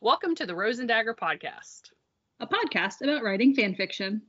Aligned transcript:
Welcome 0.00 0.34
to 0.36 0.46
the 0.46 0.54
Rose 0.54 0.78
and 0.78 0.88
Dagger 0.88 1.12
podcast. 1.14 1.90
a 2.40 2.46
podcast 2.46 3.02
about 3.02 3.22
writing 3.22 3.52
fan 3.54 3.74
fiction. 3.74 4.22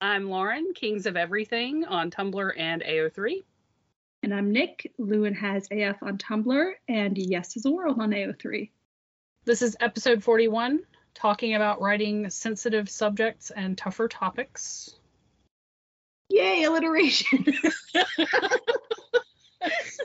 I'm 0.00 0.30
Lauren, 0.30 0.72
Kings 0.74 1.04
of 1.04 1.18
Everything 1.18 1.84
on 1.84 2.10
Tumblr 2.10 2.52
and 2.56 2.82
AO3. 2.82 3.42
And 4.22 4.34
I'm 4.34 4.50
Nick. 4.50 4.92
Lewin 4.98 5.34
has 5.34 5.68
AF 5.70 6.02
on 6.02 6.18
Tumblr 6.18 6.72
and 6.88 7.16
Yes 7.16 7.56
is 7.56 7.66
a 7.66 7.70
World 7.70 8.00
on 8.00 8.10
AO3. 8.10 8.68
This 9.44 9.62
is 9.62 9.76
episode 9.78 10.24
41, 10.24 10.80
talking 11.14 11.54
about 11.54 11.80
writing 11.80 12.28
sensitive 12.28 12.90
subjects 12.90 13.50
and 13.50 13.78
tougher 13.78 14.08
topics. 14.08 14.96
Yay, 16.30 16.64
alliteration. 16.64 17.46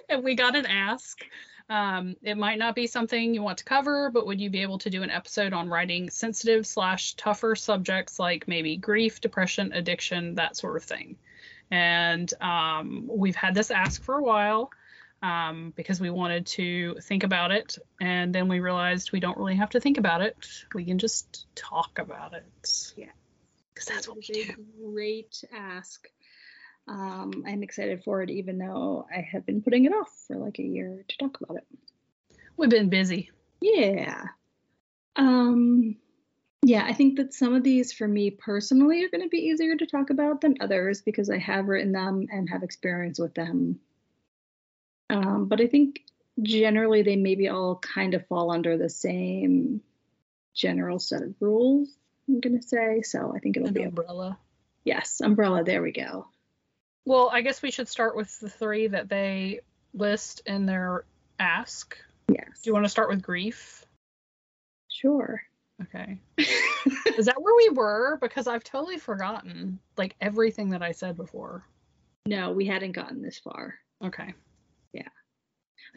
and 0.10 0.24
we 0.24 0.36
got 0.36 0.56
an 0.56 0.68
ask. 0.68 1.20
Um, 1.68 2.16
it 2.22 2.38
might 2.38 2.60
not 2.60 2.76
be 2.76 2.86
something 2.86 3.34
you 3.34 3.42
want 3.42 3.58
to 3.58 3.64
cover, 3.64 4.12
but 4.12 4.28
would 4.28 4.40
you 4.40 4.52
be 4.52 4.62
able 4.62 4.78
to 4.78 4.92
do 4.92 5.02
an 5.02 5.10
episode 5.10 5.54
on 5.54 5.70
writing 5.70 6.12
sensitive 6.12 6.68
slash 6.68 7.16
tougher 7.16 7.56
subjects 7.56 8.20
like 8.20 8.48
maybe 8.48 8.78
grief, 8.78 9.22
depression, 9.22 9.74
addiction, 9.74 10.36
that 10.36 10.56
sort 10.56 10.78
of 10.78 10.84
thing? 10.84 11.18
And 11.74 12.32
um, 12.40 13.10
we've 13.12 13.36
had 13.36 13.56
this 13.56 13.72
ask 13.72 14.04
for 14.04 14.14
a 14.14 14.22
while 14.22 14.70
um, 15.24 15.74
because 15.76 16.00
we 16.00 16.12
wanted 16.12 16.46
to 16.46 16.98
think 17.02 17.24
about 17.24 17.52
it, 17.52 17.80
and 18.00 18.34
then 18.34 18.48
we 18.48 18.60
realized 18.60 19.12
we 19.12 19.20
don't 19.20 19.40
really 19.40 19.56
have 19.56 19.72
to 19.72 19.80
think 19.80 19.98
about 19.98 20.22
it. 20.22 20.38
We 20.76 20.86
can 20.86 21.00
just 21.00 21.48
talk 21.56 21.98
about 21.98 22.36
it. 22.36 22.94
Yeah. 22.96 23.08
because 23.74 23.88
that's 23.88 24.08
what 24.08 24.18
we 24.18 24.22
do. 24.22 24.52
a 24.52 24.92
Great 24.92 25.44
ask. 25.52 26.08
Um, 26.88 27.44
I'm 27.48 27.64
excited 27.64 28.04
for 28.04 28.22
it, 28.22 28.30
even 28.30 28.60
though 28.60 29.08
I 29.12 29.22
have 29.22 29.44
been 29.44 29.64
putting 29.64 29.86
it 29.86 29.94
off 29.94 30.14
for 30.28 30.36
like 30.36 30.60
a 30.60 30.64
year 30.64 31.04
to 31.08 31.18
talk 31.18 31.42
about 31.42 31.58
it. 31.58 32.38
We've 32.56 32.70
been 32.70 32.90
busy. 32.90 33.32
Yeah. 33.62 34.26
Um 35.16 35.96
yeah, 36.66 36.86
I 36.86 36.94
think 36.94 37.18
that 37.18 37.34
some 37.34 37.54
of 37.54 37.64
these 37.64 37.92
for 37.92 38.08
me 38.08 38.30
personally 38.32 39.04
are 39.04 39.10
going 39.10 39.24
to 39.24 39.30
be 39.30 39.38
easier 39.48 39.76
to 39.76 39.86
talk 39.86 40.10
about 40.10 40.42
than 40.42 40.56
others 40.62 41.02
because 41.02 41.30
I 41.30 41.38
have 41.38 41.68
written 41.68 41.92
them 41.92 42.28
and 42.32 42.50
have 42.50 42.64
experience 42.64 43.20
with 43.20 43.34
them. 43.34 43.80
Um, 45.10 45.48
but 45.48 45.60
I 45.60 45.68
think 45.68 46.02
generally 46.42 47.04
they 47.04 47.18
maybe 47.18 47.50
all 47.50 47.76
kind 47.76 48.14
of 48.14 48.26
fall 48.28 48.52
under 48.52 48.78
the 48.78 48.90
same 48.90 49.82
general 50.56 51.00
set 51.00 51.22
of 51.22 51.36
rules, 51.42 51.90
I'm 52.28 52.40
going 52.40 52.60
to 52.60 52.66
say. 52.66 53.02
So 53.02 53.34
I 53.36 53.40
think 53.40 53.58
it'll 53.58 53.68
An 53.68 53.74
be 53.74 53.84
umbrella. 53.84 54.40
yes, 54.86 55.20
umbrella, 55.22 55.64
there 55.64 55.82
we 55.82 55.92
go. 55.92 56.28
Well, 57.06 57.30
I 57.32 57.42
guess 57.42 57.62
we 57.62 57.72
should 57.72 57.90
start 57.90 58.16
with 58.16 58.40
the 58.40 58.50
three 58.50 58.88
that 58.88 59.10
they 59.10 59.60
list 59.94 60.42
in 60.46 60.66
their 60.66 61.04
ask. 61.38 61.98
Yes. 62.30 62.62
Do 62.64 62.70
you 62.70 62.74
want 62.74 62.86
to 62.86 62.90
start 62.90 63.10
with 63.10 63.22
grief? 63.22 63.86
Sure. 64.88 65.44
Okay. 65.82 66.20
Is 67.18 67.26
that 67.26 67.42
where 67.42 67.56
we 67.56 67.70
were? 67.70 68.18
Because 68.22 68.48
I've 68.48 68.64
totally 68.64 68.98
forgotten 68.98 69.80
like 69.98 70.16
everything 70.22 70.70
that 70.70 70.82
I 70.84 70.92
said 70.92 71.16
before. 71.18 71.66
no, 72.26 72.52
we 72.52 72.66
hadn't 72.66 72.92
gotten 72.94 73.22
this 73.22 73.40
far. 73.40 73.76
Okay. 74.04 74.34
Yeah. 74.94 75.08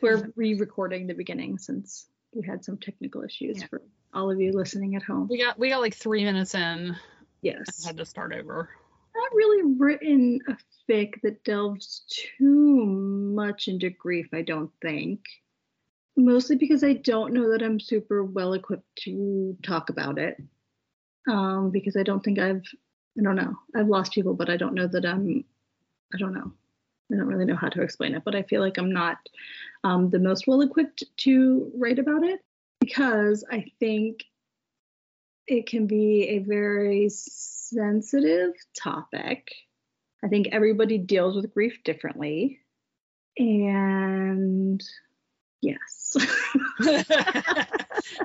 We're 0.02 0.30
re-recording 0.36 1.06
the 1.06 1.14
beginning 1.14 1.58
since 1.58 2.06
we 2.34 2.46
had 2.46 2.64
some 2.64 2.78
technical 2.78 3.22
issues 3.22 3.60
Yeah. 3.60 3.66
for 3.68 3.82
all 4.12 4.30
of 4.30 4.40
you 4.40 4.52
listening 4.52 4.96
at 4.96 5.02
home. 5.02 5.28
We 5.28 5.38
got 5.42 5.58
we 5.58 5.68
got 5.68 5.80
like 5.80 5.94
three 5.94 6.24
minutes 6.24 6.54
in 6.54 6.96
Yes. 7.42 7.84
had 7.84 7.96
to 7.98 8.04
start 8.04 8.32
over. 8.34 8.70
Not 9.14 9.34
really 9.34 9.74
written 9.78 10.40
a 10.48 10.56
fic 10.90 11.20
that 11.22 11.42
delves 11.44 12.02
too 12.08 12.84
much 12.86 13.68
into 13.68 13.88
grief, 13.90 14.28
I 14.34 14.42
don't 14.42 14.70
think. 14.82 15.20
Mostly 16.16 16.56
because 16.56 16.82
I 16.82 16.94
don't 16.94 17.34
know 17.34 17.50
that 17.52 17.62
I'm 17.62 17.78
super 17.78 18.24
well 18.24 18.54
equipped 18.54 18.96
to 19.04 19.56
talk 19.62 19.90
about 19.90 20.18
it. 20.18 20.42
Um, 21.28 21.70
because 21.70 21.96
I 21.96 22.02
don't 22.02 22.22
think 22.22 22.38
I've 22.38 22.62
I 23.18 23.22
don't 23.22 23.36
know. 23.36 23.56
I've 23.74 23.88
lost 23.88 24.12
people, 24.12 24.34
but 24.34 24.50
I 24.50 24.56
don't 24.56 24.74
know 24.74 24.86
that 24.86 25.04
I'm 25.04 25.44
I 26.14 26.18
don't 26.18 26.34
know. 26.34 26.52
I 27.12 27.16
don't 27.16 27.26
really 27.26 27.44
know 27.44 27.56
how 27.56 27.68
to 27.68 27.82
explain 27.82 28.14
it, 28.14 28.24
but 28.24 28.34
I 28.34 28.42
feel 28.42 28.60
like 28.60 28.78
I'm 28.78 28.92
not 28.92 29.18
um, 29.84 30.10
the 30.10 30.18
most 30.18 30.46
well 30.46 30.60
equipped 30.60 31.04
to 31.18 31.70
write 31.76 31.98
about 31.98 32.24
it 32.24 32.40
because 32.80 33.44
I 33.50 33.66
think 33.78 34.24
it 35.46 35.66
can 35.66 35.86
be 35.86 36.28
a 36.30 36.38
very 36.38 37.08
sensitive 37.08 38.52
topic. 38.80 39.52
I 40.24 40.28
think 40.28 40.48
everybody 40.50 40.98
deals 40.98 41.36
with 41.36 41.54
grief 41.54 41.82
differently. 41.84 42.60
And 43.38 44.82
yes. 45.60 46.16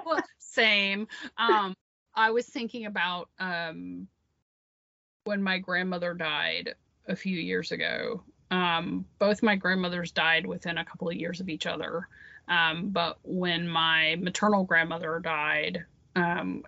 well, 0.06 0.22
same. 0.40 1.08
Um, 1.38 1.74
I 2.16 2.32
was 2.32 2.46
thinking 2.46 2.86
about 2.86 3.30
um, 3.40 4.08
when 5.24 5.42
my 5.42 5.60
grandmother 5.60 6.14
died 6.14 6.76
a 7.08 7.16
few 7.16 7.38
years 7.38 7.72
ago. 7.72 8.24
Um, 8.50 9.06
both 9.18 9.42
my 9.42 9.56
grandmothers 9.56 10.12
died 10.12 10.46
within 10.46 10.78
a 10.78 10.86
couple 10.86 11.10
of 11.10 11.16
years 11.16 11.40
of 11.40 11.48
each 11.48 11.66
other. 11.66 12.08
Um, 12.48 12.90
but 12.90 13.18
when 13.24 13.68
my 13.68 14.18
maternal 14.20 14.66
grandmother 14.66 15.20
died, 15.24 15.86
um, 16.16 16.64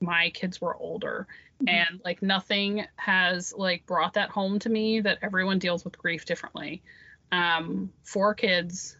my 0.00 0.30
kids 0.30 0.60
were 0.60 0.76
older 0.76 1.26
Mhm. 1.62 1.68
and 1.68 2.00
like 2.04 2.22
nothing 2.22 2.86
has 2.96 3.52
like 3.56 3.84
brought 3.86 4.14
that 4.14 4.30
home 4.30 4.58
to 4.60 4.68
me 4.68 5.00
that 5.00 5.18
everyone 5.22 5.58
deals 5.58 5.84
with 5.84 5.98
grief 5.98 6.24
differently 6.24 6.82
um 7.32 7.92
four 8.04 8.32
kids 8.34 8.96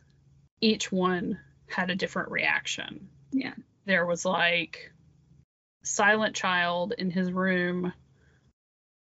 each 0.60 0.90
one 0.92 1.38
had 1.68 1.90
a 1.90 1.96
different 1.96 2.30
reaction 2.30 3.08
Yeah. 3.32 3.54
there 3.84 4.06
was 4.06 4.24
like 4.24 4.92
silent 5.82 6.34
child 6.34 6.92
in 6.98 7.10
his 7.10 7.32
room 7.32 7.92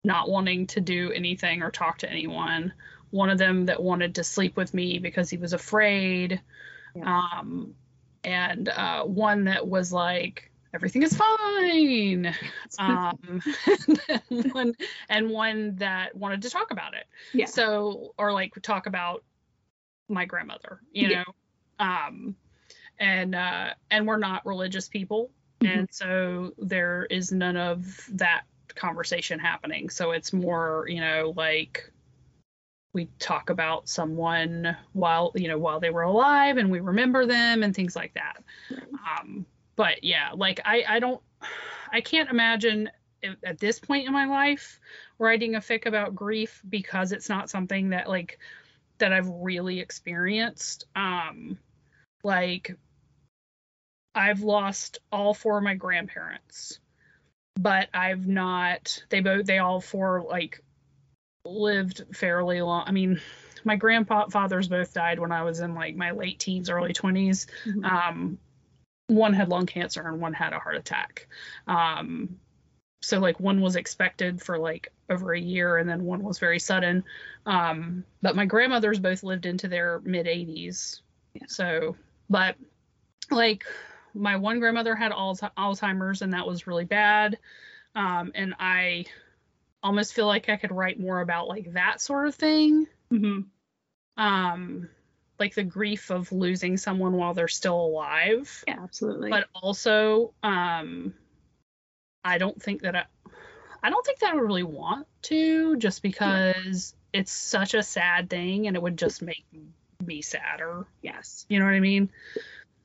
not 0.04 0.30
wanting 0.30 0.68
to 0.68 0.82
do 0.82 1.12
anything 1.12 1.62
or 1.64 1.72
talk 1.72 2.00
to 2.00 2.10
anyone 2.10 2.74
one 3.12 3.30
of 3.30 3.38
them 3.38 3.66
that 3.68 3.82
wanted 3.82 4.16
to 4.16 4.24
sleep 4.24 4.58
with 4.58 4.74
me 4.74 5.00
because 5.00 5.30
he 5.30 5.38
was 5.38 5.54
afraid 5.54 6.42
Yeah. 6.96 7.30
um 7.40 7.76
and 8.24 8.70
uh 8.70 9.04
one 9.04 9.46
that 9.46 9.68
was 9.68 9.94
like 9.94 10.52
everything 10.74 11.04
is 11.04 11.16
fine 11.16 12.36
um 12.80 13.42
and 14.30 14.54
one 14.54 14.74
and 15.10 15.30
one 15.30 15.76
that 15.78 16.16
wanted 16.16 16.42
to 16.44 16.50
talk 16.50 16.72
about 16.72 16.94
it 16.94 17.06
yeah. 17.34 17.46
so 17.46 18.14
or 18.18 18.34
like 18.34 18.54
talk 18.62 18.86
about 18.88 19.24
my 20.10 20.26
grandmother 20.26 20.80
you 20.92 21.10
Yeah. 21.10 21.18
know 21.20 21.34
um 21.80 22.36
and 23.00 23.36
uh 23.36 23.69
and 23.91 24.08
we're 24.08 24.18
not 24.18 24.46
religious 24.46 24.88
people. 24.88 25.30
Mhm. 25.62 25.78
and 25.80 25.88
so 25.91 26.53
there 26.58 27.06
is 27.09 27.31
none 27.31 27.56
of 27.58 28.08
that 28.18 28.44
conversation 28.75 29.40
happening. 29.40 29.90
So 29.90 30.12
it's 30.12 30.34
more 30.34 30.86
you 30.90 31.00
know 31.02 31.34
like 31.36 31.91
we 32.94 33.09
talk 33.19 33.50
about 33.50 33.90
someone 33.90 34.75
while 34.94 35.31
you 35.36 35.47
know 35.47 35.58
while 35.58 35.80
they 35.80 35.90
were 35.90 36.03
alive 36.03 36.58
and 36.58 36.72
we 36.72 36.80
remember 36.80 37.25
them 37.25 37.63
and 37.63 37.75
things 37.75 37.96
like 37.96 38.13
that. 38.13 38.42
Um 38.72 39.46
but 39.75 40.03
yeah 40.03 40.30
like 40.34 40.62
i 40.63 40.84
i 40.88 41.00
don't 41.00 41.22
i 41.92 42.00
can't 42.00 42.30
imagine 42.30 42.90
at- 43.24 43.38
at 43.44 43.57
this 43.59 43.80
point 43.80 44.07
in 44.07 44.13
my 44.13 44.25
life 44.25 44.80
writing 45.19 45.56
a 45.56 45.59
fic 45.59 45.86
about 45.86 46.16
grief 46.16 46.62
because 46.69 47.12
it's 47.12 47.28
not 47.28 47.50
something 47.50 47.89
that 47.89 48.07
like 48.07 48.39
that 49.00 49.12
i've 49.12 49.27
really 49.27 49.80
experienced. 49.81 50.86
Um 50.95 51.57
like 52.23 52.75
i've 54.13 54.41
lost 54.41 55.00
all 55.12 55.33
four 55.33 55.57
of 55.57 55.63
my 55.63 55.75
grandparents 55.75 56.79
but 57.59 57.89
i've 57.94 58.27
not 58.27 59.03
they 59.09 59.19
both 59.19 59.45
they 59.45 59.59
all 59.59 59.81
four 59.81 60.23
like 60.27 60.62
lived 61.45 62.03
fairly 62.13 62.62
long 62.62 62.83
i 62.88 62.91
mean 62.91 63.19
my 63.63 63.75
grandfathers 63.75 64.67
both 64.67 64.94
died 64.94 65.19
when 65.19 65.31
i 65.31 65.44
was 65.44 65.59
in 65.59 65.75
like 65.75 65.95
my 65.95 66.12
late 66.12 66.39
teens 66.39 66.69
early 66.69 66.94
20s 66.94 67.47
Mhm. 67.65 67.85
um 67.85 68.38
one 69.07 69.33
had 69.33 69.50
lung 69.50 69.67
cancer 69.67 70.07
and 70.07 70.19
one 70.19 70.33
had 70.33 70.53
a 70.53 70.59
heart 70.59 70.75
attack 70.75 71.27
um 71.67 72.39
so 73.03 73.19
like 73.19 73.39
one 73.39 73.62
was 73.62 73.75
expected 73.75 74.41
for 74.41 74.57
like 74.57 74.91
over 75.12 75.33
a 75.33 75.39
year 75.39 75.77
and 75.77 75.88
then 75.88 76.03
one 76.06 76.23
was 76.23 76.39
very 76.39 76.57
sudden 76.57 77.03
um 77.45 78.03
but 78.23 78.35
my 78.35 78.45
grandmothers 78.45 79.00
both 79.00 79.21
lived 79.21 79.45
into 79.45 79.67
their 79.67 80.00
mid 80.03 80.25
80s 80.25 81.01
Yeah. 81.35 81.44
so 81.47 81.95
but 82.30 82.56
like 83.31 83.66
my 84.13 84.36
one 84.38 84.60
grandmother 84.60 84.95
had 84.95 85.12
alzheimer's 85.12 86.22
and 86.22 86.33
that 86.33 86.48
was 86.48 86.68
really 86.68 86.86
bad 86.86 87.38
um 87.95 88.31
and 88.36 88.54
i 88.60 89.06
almost 89.83 90.13
feel 90.13 90.25
like 90.25 90.50
i 90.50 90.56
could 90.56 90.72
write 90.72 91.00
more 91.00 91.22
about 91.22 91.48
like 91.48 91.74
that 91.74 92.01
sort 92.01 92.27
of 92.27 92.36
thing 92.36 92.88
Mhm. 93.12 93.45
um 94.18 94.89
like 95.39 95.54
the 95.54 95.63
grief 95.63 96.12
of 96.12 96.31
losing 96.31 96.77
someone 96.77 97.13
while 97.13 97.33
they're 97.33 97.48
still 97.48 97.80
alive 97.80 98.63
Yeah, 98.68 98.77
absolutely. 98.81 99.30
but 99.30 99.48
also 99.54 100.33
um 100.44 101.13
i 102.24 102.38
don't 102.38 102.62
think 102.62 102.81
that 102.83 102.95
i 102.95 103.06
i 103.83 103.89
don't 103.89 104.06
think 104.06 104.19
that 104.19 104.31
i 104.31 104.33
would 104.33 104.44
really 104.44 104.63
want 104.63 105.07
to 105.24 105.75
just 105.77 106.01
because 106.01 106.95
it's 107.13 107.31
such 107.31 107.74
a 107.74 107.83
sad 107.83 108.30
thing 108.30 108.68
and 108.68 108.75
it 108.75 108.81
would 108.81 108.98
just 108.98 109.22
make 109.22 109.45
me 110.06 110.21
sadder 110.21 110.86
yes. 111.01 111.45
you 111.50 111.59
know 111.59 111.65
what 111.65 111.74
i 111.74 111.80
mean 111.80 112.09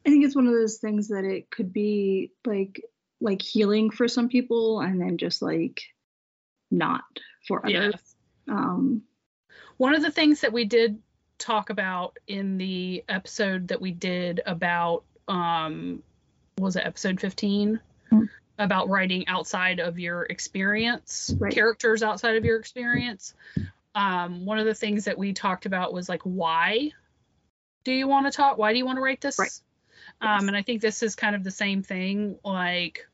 I 0.07 0.09
think 0.09 0.25
it's 0.25 0.35
one 0.35 0.47
of 0.47 0.55
those 0.55 0.79
things 0.79 1.09
that 1.09 1.25
it 1.25 1.51
could 1.51 1.73
be 1.75 2.33
like 2.47 2.83
like 3.21 3.43
healing 3.43 3.91
for 3.91 4.09
some 4.09 4.29
people 4.31 4.81
and 4.81 4.99
then 4.99 5.19
just 5.19 5.43
like 5.43 5.83
not 6.71 7.03
for 7.47 7.67
others. 7.67 8.17
Um 8.49 9.03
one 9.77 9.95
of 9.95 10.01
the 10.01 10.11
things 10.11 10.41
that 10.41 10.55
we 10.55 10.65
did 10.65 10.99
talk 11.37 11.69
about 11.69 12.19
in 12.27 12.57
the 12.57 13.05
episode 13.11 13.69
that 13.69 13.81
we 13.81 13.91
did 13.93 14.41
about 14.47 15.05
um 15.29 16.03
was 16.59 16.77
it 16.77 16.87
episode 16.87 17.21
15 17.21 17.79
Mm. 18.11 18.29
about 18.59 18.89
writing 18.89 19.29
outside 19.29 19.81
of 19.81 19.99
your 19.99 20.23
experience 20.25 21.35
Right. 21.39 21.53
characters 21.53 22.03
outside 22.03 22.37
of 22.37 22.45
your 22.47 22.59
experience 22.59 23.35
um 23.95 24.47
one 24.47 24.59
of 24.59 24.65
the 24.65 24.75
things 24.75 25.05
that 25.05 25.19
we 25.19 25.35
talked 25.35 25.67
about 25.67 25.93
was 25.93 26.09
like 26.09 26.23
why 26.23 26.91
do 27.85 27.93
you 27.93 28.07
want 28.07 28.27
to 28.27 28.33
talk 28.33 28.59
why 28.59 28.73
do 28.73 28.79
you 28.79 28.85
want 28.85 28.97
to 28.97 29.03
write 29.03 29.21
this 29.21 29.39
Right. 29.39 29.61
um 30.21 30.41
Yes. 30.41 30.49
and 30.49 30.57
i 30.57 30.63
think 30.63 30.81
this 30.81 31.03
is 31.03 31.15
kind 31.15 31.35
of 31.35 31.45
the 31.45 31.51
same 31.51 31.83
thing 31.83 32.37
like 32.45 33.07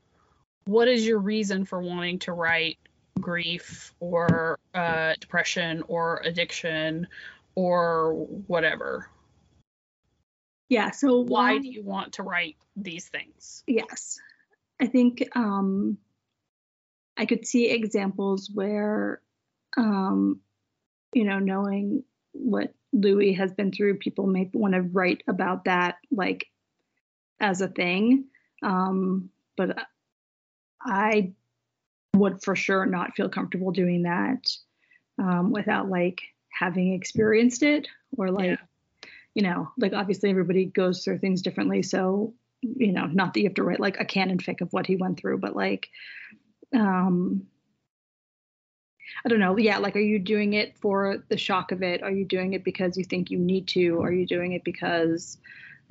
what 0.64 0.88
is 0.88 1.06
your 1.06 1.18
reason 1.18 1.64
for 1.64 1.80
wanting 1.80 2.18
to 2.20 2.32
write 2.32 2.78
grief 3.20 3.94
or 4.00 4.58
uh, 4.74 5.14
depression 5.20 5.82
or 5.88 6.20
addiction 6.24 7.06
or 7.54 8.14
whatever 8.46 9.08
yeah, 10.68 10.90
so 10.90 11.20
why 11.20 11.54
why 11.54 11.58
do 11.58 11.68
you 11.68 11.84
want 11.84 12.14
to 12.14 12.24
write 12.24 12.56
these 12.76 13.08
things 13.08 13.62
yes. 13.66 14.18
I 14.80 14.86
think 14.86 15.26
um 15.34 15.98
I 17.16 17.24
could 17.24 17.46
see 17.46 17.70
examples 17.70 18.50
where 18.52 19.22
um 19.76 20.40
you 21.14 21.24
know, 21.24 21.38
knowing 21.38 22.04
what 22.32 22.74
Louis 22.96 23.34
has 23.34 23.52
been 23.52 23.70
through, 23.70 23.98
people 23.98 24.26
may 24.26 24.50
want 24.54 24.74
to 24.74 24.80
write 24.80 25.22
about 25.28 25.64
that 25.64 25.96
like 26.10 26.46
as 27.38 27.60
a 27.60 27.68
thing. 27.68 28.24
Um, 28.62 29.28
but 29.56 29.76
I 30.80 31.32
would 32.14 32.42
for 32.42 32.56
sure 32.56 32.86
not 32.86 33.14
feel 33.14 33.28
comfortable 33.28 33.70
doing 33.70 34.04
that 34.04 34.48
um, 35.18 35.52
without 35.52 35.90
like 35.90 36.22
having 36.48 36.94
experienced 36.94 37.62
it 37.62 37.86
or 38.16 38.30
like, 38.30 38.46
Yeah. 38.46 39.08
you 39.34 39.42
know, 39.42 39.70
like 39.76 39.92
obviously 39.92 40.30
everybody 40.30 40.64
goes 40.64 41.04
through 41.04 41.18
things 41.18 41.42
differently. 41.42 41.82
So, 41.82 42.32
you 42.62 42.92
know, 42.92 43.06
not 43.06 43.34
that 43.34 43.40
you 43.40 43.46
have 43.46 43.54
to 43.56 43.62
write 43.62 43.80
like 43.80 44.00
a 44.00 44.06
canon 44.06 44.38
fic 44.38 44.62
of 44.62 44.72
what 44.72 44.86
he 44.86 44.96
went 44.96 45.18
through, 45.18 45.38
but 45.38 45.54
like, 45.54 45.90
um, 46.74 47.46
I 49.24 49.28
don't 49.28 49.40
know. 49.40 49.56
Yeah, 49.56 49.78
like, 49.78 49.96
are 49.96 50.00
you 50.00 50.18
doing 50.18 50.54
it 50.54 50.76
for 50.78 51.24
the 51.28 51.36
shock 51.36 51.72
of 51.72 51.82
it? 51.82 52.02
Are 52.02 52.10
you 52.10 52.24
doing 52.24 52.52
it 52.54 52.64
because 52.64 52.96
you 52.96 53.04
think 53.04 53.30
you 53.30 53.38
need 53.38 53.68
to? 53.68 54.00
Are 54.02 54.12
you 54.12 54.26
doing 54.26 54.52
it 54.52 54.64
because 54.64 55.38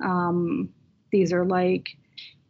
um, 0.00 0.70
these 1.10 1.32
are 1.32 1.44
like 1.44 1.96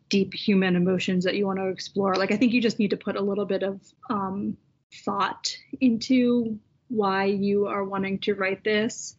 deep 0.09 0.35
human 0.35 0.77
emotions 0.77 1.25
that 1.25 1.37
you 1.37 1.47
want 1.47 1.59
to 1.59 1.69
explore? 1.69 2.15
Like, 2.15 2.33
I 2.33 2.37
think 2.37 2.53
you 2.53 2.61
just 2.61 2.79
need 2.79 2.91
to 2.91 2.97
put 2.97 3.17
a 3.17 3.21
little 3.21 3.47
bit 3.47 3.63
of 3.63 3.81
um, 4.11 4.57
thought 5.05 5.57
into 5.81 6.59
why 6.89 7.25
you 7.25 7.67
are 7.67 7.85
wanting 7.85 8.19
to 8.21 8.35
write 8.35 8.63
this. 8.65 9.17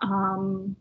Um, 0.00 0.76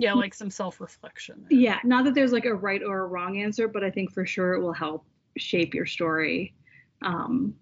yeah 0.00 0.12
like 0.12 0.34
some 0.34 0.50
self-reflection 0.50 1.46
yeah, 1.50 1.78
not 1.84 2.04
that 2.04 2.14
there's 2.14 2.32
like 2.32 2.44
a 2.44 2.54
right 2.54 2.82
or 2.82 3.00
a 3.00 3.06
wrong 3.06 3.40
answer, 3.40 3.68
but 3.68 3.84
I 3.84 3.90
think 3.90 4.12
for 4.12 4.26
sure 4.26 4.54
it 4.54 4.60
will 4.60 4.72
help 4.72 5.06
shape 5.38 5.72
your 5.72 5.86
story. 5.86 6.54
Um, 7.02 7.54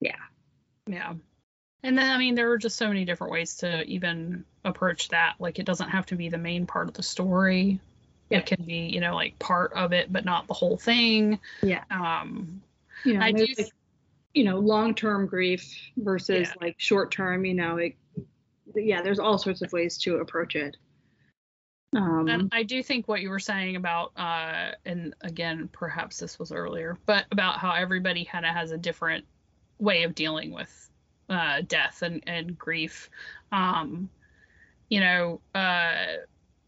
yeah 0.00 0.16
and 1.82 1.96
then 1.96 2.10
i 2.10 2.18
mean 2.18 2.34
there 2.34 2.50
are 2.50 2.58
just 2.58 2.76
so 2.76 2.88
many 2.88 3.04
different 3.04 3.32
ways 3.32 3.56
to 3.56 3.82
even 3.84 4.44
approach 4.64 5.08
that 5.08 5.34
like 5.38 5.58
it 5.58 5.66
doesn't 5.66 5.88
have 5.90 6.06
to 6.06 6.16
be 6.16 6.28
the 6.28 6.38
main 6.38 6.66
part 6.66 6.88
of 6.88 6.94
the 6.94 7.02
story 7.02 7.80
Yeah. 8.28 8.38
it 8.38 8.46
can 8.46 8.64
be 8.64 8.88
you 8.88 9.00
know 9.00 9.14
like 9.14 9.38
part 9.38 9.72
of 9.72 9.92
it 9.92 10.12
but 10.12 10.24
not 10.24 10.46
the 10.46 10.54
whole 10.54 10.76
thing 10.76 11.38
yeah. 11.62 11.84
um 11.90 12.62
you 13.04 13.14
know, 13.14 13.20
I 13.20 13.32
do 13.32 13.46
like, 13.56 13.72
you 14.34 14.44
know, 14.44 14.58
long-term 14.58 15.26
grief 15.26 15.74
versus 15.96 16.48
Yeah. 16.48 16.54
like 16.60 16.76
short-term. 16.78 17.44
You 17.44 17.54
know, 17.54 17.78
it, 17.78 17.94
yeah, 18.74 19.02
there's 19.02 19.18
all 19.18 19.38
sorts 19.38 19.62
of 19.62 19.72
ways 19.72 19.98
to 19.98 20.16
approach 20.16 20.54
it. 20.56 20.76
Um, 21.96 22.28
And 22.28 22.48
I 22.52 22.62
do 22.62 22.82
think 22.82 23.08
what 23.08 23.20
you 23.20 23.30
were 23.30 23.40
saying 23.40 23.76
about, 23.76 24.12
uh, 24.16 24.72
and 24.84 25.14
again, 25.22 25.68
perhaps 25.72 26.18
this 26.18 26.38
was 26.38 26.52
earlier, 26.52 26.98
but 27.06 27.24
about 27.32 27.58
how 27.58 27.72
everybody 27.72 28.24
kind 28.24 28.46
of 28.46 28.54
has 28.54 28.70
a 28.70 28.78
different 28.78 29.24
way 29.80 30.04
of 30.04 30.14
dealing 30.14 30.52
with 30.52 30.90
uh, 31.28 31.62
death 31.66 32.02
and, 32.02 32.22
and 32.26 32.58
grief. 32.58 33.10
Um, 33.50 34.10
you 34.88 35.00
know, 35.00 35.40
uh, 35.54 36.06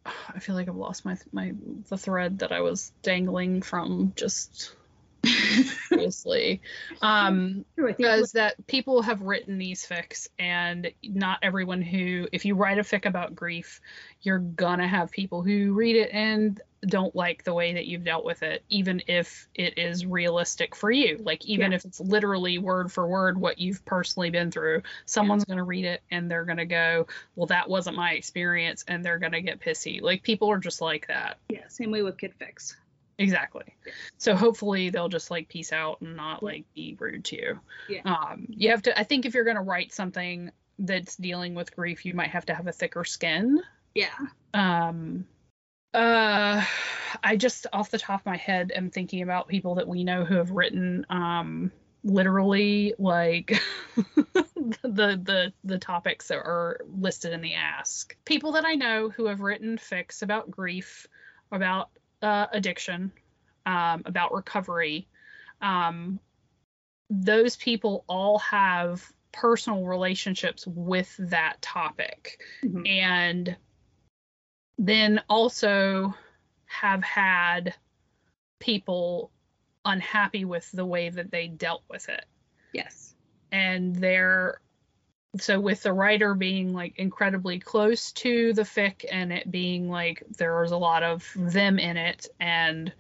I 0.06 0.38
feel 0.41 0.55
like 0.55 0.69
I've 0.69 0.76
lost 0.76 1.05
my 1.05 1.17
my 1.32 1.53
the 1.88 1.99
thread 1.99 2.41
that 2.41 2.53
I 2.53 2.61
was 2.61 2.93
dangling 3.03 3.62
from 3.62 4.12
just 4.17 4.75
previously. 5.88 6.60
Um, 7.00 7.64
because 7.76 8.32
that 8.32 8.66
people 8.66 9.02
have 9.02 9.22
written 9.22 9.58
these 9.58 9.86
fics 9.86 10.28
and 10.38 10.90
not 11.02 11.38
everyone 11.42 11.82
who 11.82 12.28
if 12.32 12.44
you 12.44 12.54
write 12.54 12.78
a 12.78 12.82
fic 12.82 13.06
about 13.06 13.34
grief 13.34 13.80
you're 14.22 14.38
gonna 14.38 14.86
have 14.86 15.10
people 15.10 15.42
who 15.42 15.72
read 15.72 15.96
it 15.96 16.10
and 16.12 16.60
don't 16.86 17.14
like 17.14 17.44
the 17.44 17.54
way 17.54 17.74
that 17.74 17.86
you've 17.86 18.04
dealt 18.04 18.24
with 18.24 18.42
it 18.42 18.64
even 18.69 19.02
if 19.06 19.46
it 19.54 19.78
is 19.78 20.04
realistic 20.04 20.74
for 20.74 20.90
you 20.90 21.19
like 21.22 21.44
even 21.44 21.70
Yeah. 21.70 21.76
if 21.76 21.84
it's 21.84 22.00
literally 22.00 22.58
word 22.58 22.90
for 22.90 23.06
word 23.06 23.38
what 23.38 23.58
you've 23.58 23.84
personally 23.84 24.30
been 24.30 24.50
through 24.50 24.82
someone's 25.06 25.44
gonna 25.44 25.64
read 25.64 25.84
it 25.84 26.02
and 26.10 26.30
they're 26.30 26.44
gonna 26.44 26.66
go 26.66 27.06
well 27.36 27.46
that 27.46 27.69
wasn't 27.69 27.96
my 27.96 28.12
experience 28.12 28.84
and 28.88 29.04
they're 29.04 29.19
gonna 29.19 29.40
get 29.40 29.60
pissy 29.60 30.00
like 30.00 30.22
people 30.22 30.50
are 30.50 30.58
just 30.58 30.80
like 30.80 31.06
that 31.06 31.38
yeah, 31.48 31.69
same 31.69 31.90
way 31.90 32.02
with 32.02 32.16
Kid 32.19 32.32
Fics. 32.40 32.74
Exactly. 33.19 33.76
So 34.19 34.35
hopefully 34.35 34.91
they'll 34.91 35.09
just 35.09 35.31
like 35.31 35.49
peace 35.49 35.73
out 35.73 36.00
and 36.00 36.17
not 36.17 36.43
like 36.43 36.64
be 36.75 36.97
rude 36.99 37.25
to 37.26 37.37
you. 37.37 37.61
Yeah. 37.88 38.03
Um, 38.05 38.47
you 38.49 38.70
have 38.70 38.82
to. 38.82 38.99
I 38.99 39.05
think 39.05 39.26
if 39.26 39.35
you're 39.35 39.44
gonna 39.44 39.62
write 39.62 39.93
something 39.93 40.50
that's 40.79 41.17
dealing 41.17 41.55
with 41.55 41.75
grief, 41.75 42.05
you 42.05 42.14
might 42.14 42.31
have 42.31 42.47
to 42.47 42.55
have 42.55 42.67
a 42.67 42.73
thicker 42.73 43.05
skin. 43.05 43.60
Yeah, 43.94 44.17
Um, 44.55 45.27
uh, 45.93 46.65
I 47.22 47.36
just 47.36 47.67
off 47.72 47.91
the 47.91 47.98
top 47.98 48.20
of 48.20 48.27
my 48.27 48.36
head 48.36 48.72
am 48.75 48.91
thinking 48.91 49.22
about 49.22 49.48
people 49.48 49.75
that 49.77 49.89
we 49.89 50.05
know 50.05 50.25
who 50.25 50.36
have 50.36 50.51
written 50.51 51.05
um 51.10 51.70
literally 52.05 52.94
like 52.98 53.60
the 53.96 55.20
the 55.22 55.53
the 55.63 55.79
topics 55.79 56.29
that 56.29 56.39
are 56.39 56.81
listed 56.98 57.32
in 57.32 57.41
the 57.41 57.55
ask 57.55 58.17
people 58.25 58.53
that 58.53 58.65
i 58.65 58.75
know 58.75 59.08
who 59.08 59.27
have 59.27 59.41
written 59.41 59.79
fics 59.79 60.22
about 60.22 60.51
grief 60.51 61.06
about 61.53 61.91
uh, 62.22 62.46
addiction 62.52 63.12
um, 63.67 64.02
about 64.05 64.32
recovery. 64.32 65.08
Um, 65.60 66.19
those 67.10 67.56
people 67.56 68.05
all 68.08 68.38
have 68.38 69.06
personal 69.32 69.84
relationships 69.84 70.67
with 70.67 71.14
that 71.19 71.60
topic. 71.62 72.41
Mhm. 72.62 72.88
and 72.88 73.56
then 74.79 75.22
also 75.29 76.14
have 76.67 77.05
had 77.05 77.74
people 78.58 79.31
unhappy 79.84 80.44
with 80.44 80.70
the 80.72 80.86
way 80.86 81.10
that 81.10 81.31
they 81.31 81.46
dealt 81.48 81.82
with 81.88 82.08
it. 82.08 82.24
Yes, 82.72 83.14
and 83.50 83.94
they're 83.94 84.60
so 85.39 85.58
with 85.58 85.82
the 85.82 85.93
writer 85.93 86.34
being 86.34 86.72
like 86.72 86.98
incredibly 86.98 87.58
close 87.58 88.12
to 88.12 88.53
the 88.53 88.62
fic 88.62 89.05
and 89.10 89.32
it 89.32 89.51
being 89.51 89.89
like 89.89 90.22
there's 90.36 90.72
a 90.72 90.77
lot 90.77 91.03
of 91.03 91.31
them 91.36 91.79
in 91.79 91.96
it 91.96 92.29
and 92.39 92.93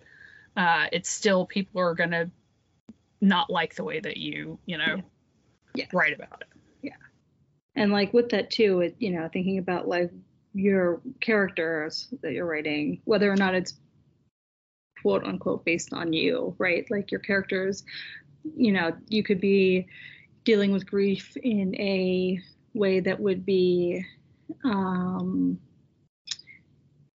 uh 0.56 0.86
it's 0.92 1.10
still 1.10 1.44
people 1.44 1.80
are 1.80 1.94
gonna 1.94 2.30
not 3.20 3.50
like 3.50 3.74
the 3.74 3.84
way 3.84 4.00
that 4.00 4.16
you 4.16 4.58
you 4.66 4.78
know 4.78 5.02
Yeah. 5.74 5.86
write 5.92 6.14
about 6.14 6.40
it 6.42 6.48
yeah 6.82 6.92
and 7.74 7.92
like 7.92 8.12
with 8.12 8.30
that 8.30 8.50
too, 8.50 8.80
it 8.80 8.96
you 8.98 9.10
know, 9.10 9.28
thinking 9.32 9.58
about 9.58 9.88
like 9.88 10.10
your 10.54 11.00
characters 11.20 12.08
that 12.22 12.32
you're 12.32 12.46
writing, 12.46 13.00
whether 13.04 13.30
or 13.30 13.36
not 13.36 13.54
it's 13.54 13.74
quote 15.00 15.24
unquote 15.24 15.64
based 15.64 15.92
on 15.92 16.12
you, 16.12 16.54
right? 16.58 16.88
Like 16.90 17.10
your 17.10 17.20
characters, 17.20 17.84
you 18.56 18.72
know, 18.72 18.92
you 19.08 19.22
could 19.22 19.40
be 19.40 19.86
dealing 20.44 20.72
with 20.72 20.86
grief 20.86 21.36
in 21.42 21.74
a 21.76 22.40
way 22.74 23.00
that 23.00 23.18
would 23.18 23.44
be 23.44 24.04
um 24.64 25.58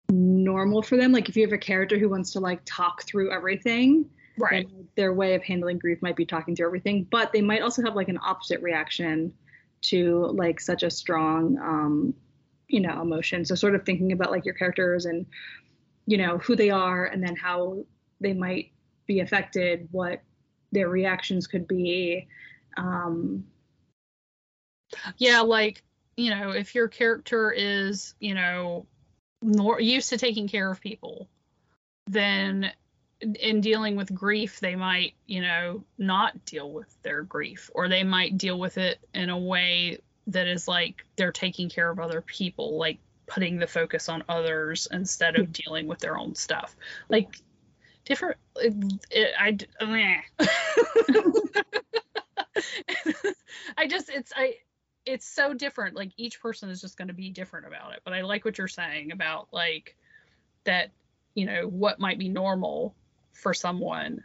normal 0.10 0.82
for 0.82 0.96
them. 0.98 1.12
Like 1.12 1.30
if 1.30 1.36
you 1.36 1.44
have 1.44 1.54
a 1.54 1.58
character 1.58 1.98
who 1.98 2.10
wants 2.10 2.32
to 2.34 2.40
like 2.40 2.62
talk 2.66 3.04
through 3.04 3.32
everything 3.32 4.10
right. 4.38 4.68
their 4.96 5.14
way 5.14 5.36
of 5.36 5.44
handling 5.44 5.78
grief 5.78 6.02
might 6.02 6.16
be 6.16 6.26
talking 6.26 6.56
through 6.56 6.68
everything 6.68 7.06
but 7.10 7.32
they 7.34 7.42
might 7.42 7.62
also 7.62 7.82
have 7.82 7.96
like 7.96 8.08
an 8.08 8.20
opposite 8.24 8.62
reaction 8.62 9.34
to 9.82 10.28
like 10.34 10.60
such 10.60 10.84
a 10.84 10.90
strong 10.90 11.58
um 11.60 12.14
you 12.68 12.80
know 12.80 13.02
emotion. 13.02 13.46
So 13.46 13.56
sort 13.56 13.76
of 13.76 13.86
thinking 13.86 14.12
about 14.12 14.32
like 14.32 14.46
your 14.46 14.54
characters 14.54 15.06
and 15.06 15.26
you 16.06 16.18
know 16.18 16.38
who 16.40 16.56
they 16.56 16.70
are 16.70 17.06
and 17.06 17.22
then 17.24 17.36
how 17.36 17.86
they 18.20 18.34
might 18.34 18.72
be 19.06 19.20
affected 19.22 19.88
what 19.92 20.22
their 20.72 20.90
reactions 20.90 21.48
could 21.48 21.68
be 21.68 22.28
um 22.78 23.46
yeah 25.18 25.42
like 25.42 25.84
you 26.16 26.30
know 26.30 26.52
if 26.52 26.76
your 26.76 26.88
character 26.88 27.52
is 27.52 28.16
you 28.20 28.34
know 28.34 28.86
more 29.42 29.80
used 29.80 30.10
to 30.10 30.18
taking 30.18 30.48
care 30.48 30.72
of 30.72 30.82
people 30.82 31.28
then 32.08 32.72
in 33.40 33.62
dealing 33.62 33.96
with 33.96 34.14
grief 34.14 34.60
they 34.60 34.76
might 34.76 35.14
you 35.26 35.42
know 35.42 35.84
not 35.98 36.46
deal 36.46 36.72
with 36.72 36.96
their 37.02 37.24
grief 37.24 37.70
or 37.74 37.90
they 37.90 38.04
might 38.04 38.38
deal 38.38 38.60
with 38.60 38.78
it 38.78 39.00
in 39.14 39.30
a 39.30 39.38
way 39.38 39.98
that 40.28 40.48
is 40.48 40.68
like 40.68 41.06
they're 41.16 41.32
taking 41.32 41.70
care 41.70 41.90
of 41.90 42.00
other 42.00 42.22
people 42.22 42.78
like 42.78 43.00
putting 43.28 43.58
the 43.60 43.68
focus 43.68 44.10
on 44.10 44.24
others 44.28 44.88
instead 44.92 45.36
of 45.38 45.52
dealing 45.52 45.88
with 45.88 46.00
their 46.00 46.18
own 46.18 46.34
stuff. 46.34 46.76
Like 47.10 47.36
different 48.06 48.38
it, 48.56 48.74
it, 49.12 49.34
i 49.38 49.58
i 53.78 53.88
just 53.88 54.10
it's 54.10 54.32
i 54.36 54.56
it's 55.06 55.28
so 55.28 55.54
different 55.54 55.96
like 55.96 56.12
each 56.18 56.42
person 56.42 56.70
is 56.70 56.82
just 56.82 56.98
going 56.98 57.08
to 57.08 57.14
be 57.14 57.30
different 57.30 57.66
about 57.68 57.94
it 57.94 58.02
but 58.04 58.14
i 58.14 58.22
like 58.22 58.46
what 58.46 58.58
you're 58.58 58.68
saying 58.68 59.12
about 59.12 59.48
like 59.52 59.96
that 60.66 60.92
you 61.34 61.46
know 61.46 61.68
what 61.68 62.00
might 62.00 62.20
be 62.20 62.30
normal 62.30 62.96
for 63.34 63.54
someone 63.54 64.24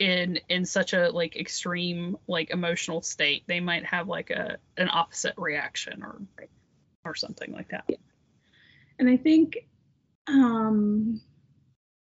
in 0.00 0.40
in 0.48 0.64
such 0.64 0.94
a 0.94 1.10
like 1.10 1.36
extreme 1.36 2.16
like 2.26 2.50
emotional 2.50 3.02
state 3.02 3.44
they 3.46 3.60
might 3.60 3.84
have 3.84 4.08
like 4.08 4.30
a 4.30 4.56
an 4.78 4.88
opposite 4.90 5.34
reaction 5.36 6.02
or 6.02 6.20
or 7.04 7.14
something 7.14 7.52
like 7.52 7.68
that. 7.68 7.88
And 8.98 9.08
i 9.08 9.16
think 9.16 9.58
um 10.26 11.20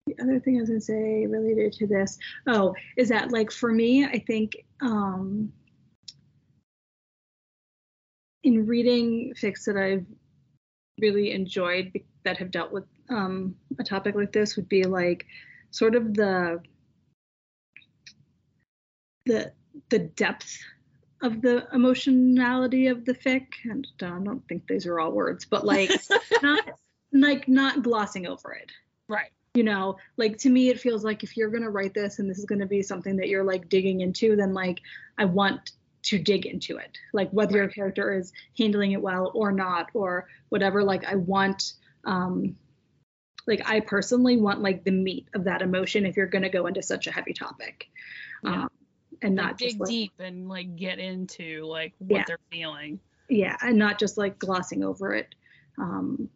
the 0.06 0.16
other 0.22 0.40
thing 0.40 0.56
i 0.56 0.60
was 0.60 0.68
going 0.68 0.80
to 0.80 0.84
say 0.84 1.26
related 1.26 1.72
to 1.72 1.86
this 1.86 2.18
oh 2.46 2.74
is 2.96 3.08
that 3.08 3.32
like 3.32 3.50
for 3.50 3.72
me 3.72 4.04
i 4.04 4.18
think 4.18 4.56
um 4.80 5.52
in 8.42 8.66
reading 8.66 9.32
fics 9.40 9.64
that 9.64 9.76
i've 9.76 10.06
really 10.98 11.32
enjoyed 11.32 11.92
that 12.24 12.36
have 12.36 12.50
dealt 12.50 12.72
with 12.72 12.84
um, 13.08 13.56
a 13.78 13.84
topic 13.84 14.14
like 14.14 14.32
this 14.32 14.56
would 14.56 14.68
be 14.68 14.84
like 14.84 15.26
sort 15.70 15.94
of 15.94 16.14
the 16.14 16.60
the 19.26 19.52
the 19.88 19.98
depth 19.98 20.58
of 21.22 21.42
the 21.42 21.66
emotionality 21.72 22.86
of 22.86 23.04
the 23.04 23.14
fic 23.14 23.46
and 23.64 23.86
uh, 24.02 24.06
i 24.06 24.18
don't 24.22 24.46
think 24.48 24.66
these 24.66 24.86
are 24.86 25.00
all 25.00 25.12
words 25.12 25.44
but 25.44 25.64
like 25.64 25.90
not 26.42 26.64
like 27.12 27.48
not 27.48 27.82
glossing 27.82 28.26
over 28.26 28.52
it. 28.52 28.70
Right 29.08 29.30
you 29.54 29.64
know 29.64 29.96
like 30.16 30.38
to 30.38 30.48
me 30.48 30.68
it 30.68 30.80
feels 30.80 31.04
like 31.04 31.24
if 31.24 31.36
you're 31.36 31.50
going 31.50 31.62
to 31.62 31.70
write 31.70 31.94
this 31.94 32.18
and 32.18 32.30
this 32.30 32.38
is 32.38 32.44
going 32.44 32.60
to 32.60 32.66
be 32.66 32.82
something 32.82 33.16
that 33.16 33.28
you're 33.28 33.44
like 33.44 33.68
digging 33.68 34.00
into 34.00 34.36
then 34.36 34.54
like 34.54 34.80
i 35.18 35.24
want 35.24 35.72
to 36.02 36.18
dig 36.18 36.46
into 36.46 36.76
it 36.76 36.96
like 37.12 37.28
whether 37.30 37.54
right. 37.54 37.62
your 37.62 37.68
character 37.68 38.16
is 38.16 38.32
handling 38.56 38.92
it 38.92 39.02
well 39.02 39.32
or 39.34 39.50
not 39.50 39.88
or 39.92 40.28
whatever 40.50 40.82
like 40.84 41.04
i 41.04 41.16
want 41.16 41.72
um 42.04 42.56
like 43.46 43.60
i 43.68 43.80
personally 43.80 44.36
want 44.36 44.62
like 44.62 44.84
the 44.84 44.90
meat 44.90 45.26
of 45.34 45.44
that 45.44 45.62
emotion 45.62 46.06
if 46.06 46.16
you're 46.16 46.26
going 46.26 46.42
to 46.42 46.48
go 46.48 46.66
into 46.66 46.82
such 46.82 47.06
a 47.06 47.10
heavy 47.10 47.32
topic 47.32 47.88
yeah. 48.44 48.62
um, 48.62 48.70
and 49.22 49.36
like 49.36 49.46
not 49.46 49.58
dig 49.58 49.68
just, 49.70 49.80
like, 49.80 49.88
deep 49.88 50.12
and 50.20 50.48
like 50.48 50.76
get 50.76 50.98
into 50.98 51.64
like 51.64 51.92
what 51.98 52.18
yeah. 52.18 52.24
they're 52.26 52.38
feeling 52.52 53.00
yeah 53.28 53.56
and 53.62 53.76
not 53.76 53.98
just 53.98 54.16
like 54.16 54.38
glossing 54.38 54.84
over 54.84 55.12
it 55.12 55.34
um 55.76 56.28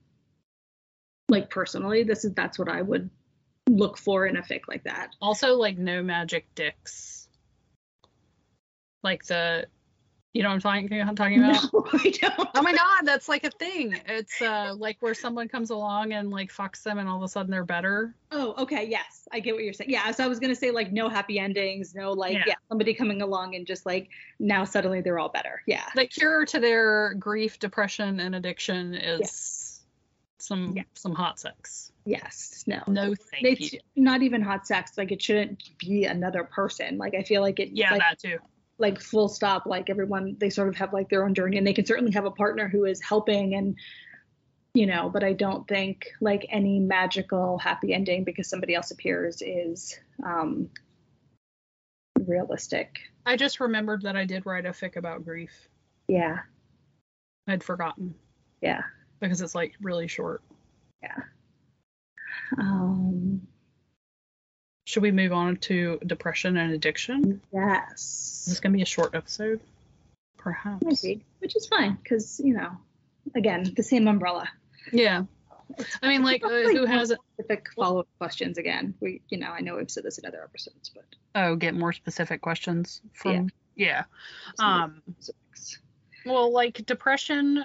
like 1.28 1.50
personally 1.50 2.02
this 2.02 2.25
is 2.25 2.33
that's 2.35 2.59
what 2.59 2.69
i 2.69 2.83
would 2.83 3.09
look 3.69 3.97
for 3.97 4.26
in 4.26 4.37
a 4.37 4.43
fic 4.43 4.62
like 4.69 4.85
that 4.85 5.11
also 5.23 5.54
like 5.54 5.78
no 5.78 6.02
magic 6.02 6.47
dicks 6.54 7.28
like 9.02 9.25
the 9.25 9.66
you 10.35 10.43
know 10.43 10.49
what 10.49 10.66
I'm 10.66 10.88
talking, 10.88 11.00
I'm 11.00 11.14
talking 11.14 11.38
about? 11.38 11.62
No, 11.73 11.87
I 11.93 12.11
don't. 12.11 12.49
Oh 12.57 12.62
my 12.62 12.73
god, 12.73 13.02
that's 13.04 13.28
like 13.28 13.45
a 13.45 13.50
thing. 13.50 14.00
It's 14.07 14.43
uh 14.43 14.75
like 14.76 14.97
where 14.99 15.14
someone 15.14 15.49
comes 15.49 15.71
along 15.71 16.12
and 16.12 16.28
like 16.28 16.52
fucks 16.52 16.83
them 16.83 16.99
and 16.99 17.09
all 17.09 17.16
of 17.16 17.23
a 17.23 17.28
sudden 17.28 17.52
they're 17.52 17.64
better. 17.64 18.16
Oh, 18.33 18.54
okay, 18.59 18.85
yes. 18.85 19.28
I 19.33 19.38
get 19.38 19.54
what 19.54 19.62
you're 19.62 19.73
saying. 19.73 19.90
Yeah, 19.90 20.11
so 20.11 20.25
I 20.25 20.26
was 20.26 20.40
gonna 20.40 20.57
say 20.57 20.73
like 20.73 20.93
no 20.93 21.09
happy 21.09 21.38
endings, 21.38 21.95
no 21.95 22.12
like 22.12 22.35
yeah, 22.35 22.43
yeah 22.49 22.54
somebody 22.69 22.95
coming 22.95 23.23
along 23.23 23.54
and 23.54 23.64
just 23.64 23.87
like 23.87 24.09
now 24.40 24.64
suddenly 24.64 25.00
they're 25.00 25.21
all 25.21 25.28
better. 25.28 25.62
Yeah. 25.69 25.85
The 25.95 26.07
cure 26.07 26.45
to 26.47 26.59
their 26.59 27.14
grief, 27.14 27.61
depression, 27.61 28.19
and 28.19 28.35
addiction 28.35 28.95
is 28.95 29.21
yes. 29.21 29.63
Some 30.45 30.75
yeah. 30.77 30.83
some 30.95 31.15
hot 31.15 31.39
sex. 31.41 31.93
Yes. 32.05 32.65
No. 32.67 32.83
No 32.87 33.15
thank 33.15 33.45
it's 33.45 33.73
you. 33.73 33.81
Not 33.97 34.23
even 34.23 34.43
hot 34.43 34.67
sex. 34.67 34.93
Like 34.97 35.13
it 35.13 35.23
shouldn't 35.23 35.63
be 35.79 36.05
another 36.05 36.45
person. 36.45 36.99
Like 36.99 37.15
I 37.15 37.23
feel 37.23 37.41
like 37.43 37.61
it 37.61 37.71
Yeah, 37.73 37.93
like, 37.93 38.01
that 38.01 38.19
too 38.19 38.39
like 38.79 39.01
full 39.01 39.29
stop 39.29 39.67
like 39.67 39.89
everyone 39.89 40.37
they 40.39 40.51
sort 40.51 40.69
of 40.69 40.77
have 40.77 40.93
like 40.93 41.09
their 41.09 41.25
own 41.25 41.35
journey 41.35 41.59
and 41.59 41.67
they 41.67 41.73
can 41.73 41.87
certainly 41.87 42.13
have 42.13 42.25
a 42.25 42.31
partner 42.31 42.69
who 42.69 42.85
is 42.85 43.01
helping 43.01 43.55
and 43.55 43.77
you 44.75 44.87
know 44.87 45.09
but 45.09 45.23
i 45.23 45.33
don't 45.33 45.69
think 45.69 46.11
like 46.21 46.47
any 46.51 46.81
magical 46.81 47.59
happy 47.59 47.95
ending 47.95 48.25
because 48.25 48.49
somebody 48.49 48.75
else 48.75 48.91
appears 48.91 49.43
is 49.43 49.99
um 50.25 50.69
realistic 52.21 52.99
i 53.27 53.37
just 53.37 53.61
remembered 53.61 54.03
that 54.03 54.17
i 54.17 54.25
did 54.25 54.45
write 54.45 54.67
a 54.67 54.71
fic 54.71 54.97
about 54.97 55.25
grief 55.25 55.69
yeah 56.09 56.39
i'd 57.47 57.63
forgotten 57.63 58.15
yeah 58.61 58.83
because 59.25 59.40
it's 59.40 59.54
like 59.54 59.75
really 59.81 60.07
short 60.07 60.43
yeah 61.02 61.21
um 62.59 63.40
should 64.85 65.02
we 65.02 65.11
move 65.11 65.33
on 65.33 65.57
to 65.57 65.99
depression 66.07 66.57
and 66.57 66.73
addiction? 66.73 67.40
Yes. 67.52 68.45
Is 68.47 68.52
this 68.52 68.61
going 68.61 68.73
to 68.73 68.76
be 68.76 68.83
a 68.83 68.87
short 68.87 69.14
episode? 69.14 69.61
Perhaps. 70.37 70.85
Maybe, 71.02 71.25
which 71.38 71.57
is 71.57 71.66
fine 71.66 71.99
because, 72.02 72.40
you 72.45 72.54
know, 72.54 72.71
again, 73.35 73.73
the 73.75 73.83
same 73.83 74.07
umbrella. 74.07 74.49
Yeah. 74.93 75.25
I 76.02 76.09
mean, 76.09 76.23
like, 76.23 76.45
uh, 76.45 76.49
who 76.49 76.85
has 76.85 77.09
specific 77.09 77.69
follow 77.75 78.00
up 78.00 78.09
questions 78.19 78.59
again? 78.59 78.95
We, 79.00 79.23
you 79.31 79.38
know, 79.38 79.49
I 79.49 79.62
know 79.62 79.76
we've 79.76 79.90
said 79.90 80.04
this 80.04 80.19
in 80.19 80.26
other 80.26 80.45
episodes, 80.45 80.90
but. 80.95 81.04
Oh, 81.35 81.57
get 81.57 81.75
more 81.75 81.95
specific 81.95 82.43
questions 82.43 83.00
from. 83.14 83.50
Yeah. 83.75 84.04
yeah. 84.61 84.64
Um, 84.64 85.02
well, 86.26 86.52
like, 86.52 86.85
depression, 86.85 87.64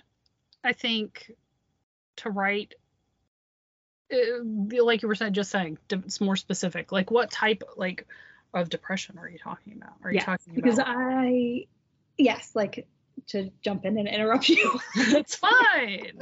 I 0.64 0.72
think 0.72 1.32
to 2.20 2.30
write 2.30 2.74
uh, 4.12 4.84
like 4.84 5.02
you 5.02 5.08
were 5.08 5.16
saying, 5.16 5.34
just 5.34 5.52
saying, 5.52 5.78
it's 5.92 6.20
more 6.20 6.36
specific. 6.36 6.92
Like, 6.92 7.12
what 7.12 7.30
type, 7.30 7.64
like, 7.78 8.08
of 8.54 8.70
depression 8.70 9.18
are 9.20 9.30
you 9.30 9.38
talking 9.38 9.74
about? 9.78 9.94
Are 10.04 10.12
you 10.12 10.16
yes, 10.16 10.26
talking 10.26 10.54
about? 10.54 10.56
because 10.56 10.80
I, 10.84 11.68
yes, 12.18 12.52
like 12.56 12.88
to 13.28 13.52
jump 13.62 13.86
in 13.86 13.98
and 13.98 14.08
interrupt 14.08 14.50
you. 14.50 14.80
it's 14.96 15.36
fine. 15.36 16.22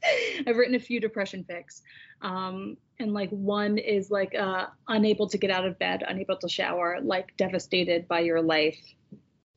I've 0.46 0.56
written 0.56 0.76
a 0.76 0.80
few 0.80 1.00
depression 1.00 1.44
fics, 1.48 1.80
um, 2.22 2.76
and 3.00 3.12
like 3.12 3.30
one 3.30 3.78
is 3.78 4.10
like 4.10 4.36
uh, 4.36 4.66
unable 4.86 5.28
to 5.28 5.38
get 5.38 5.50
out 5.50 5.66
of 5.66 5.78
bed, 5.80 6.04
unable 6.06 6.36
to 6.36 6.48
shower, 6.48 6.98
like 7.02 7.36
devastated 7.36 8.06
by 8.06 8.20
your 8.20 8.40
life 8.40 8.78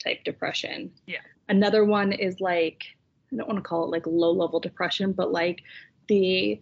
type 0.04 0.24
depression. 0.24 0.92
Yeah. 1.06 1.20
Another 1.48 1.86
one 1.86 2.14
is 2.14 2.40
like 2.40 2.84
I 3.32 3.36
don't 3.36 3.48
want 3.48 3.58
to 3.58 3.68
call 3.68 3.86
it 3.86 3.92
like 3.92 4.08
low 4.08 4.32
level 4.32 4.60
depression, 4.60 5.12
but 5.14 5.32
like 5.32 5.62
the 6.08 6.60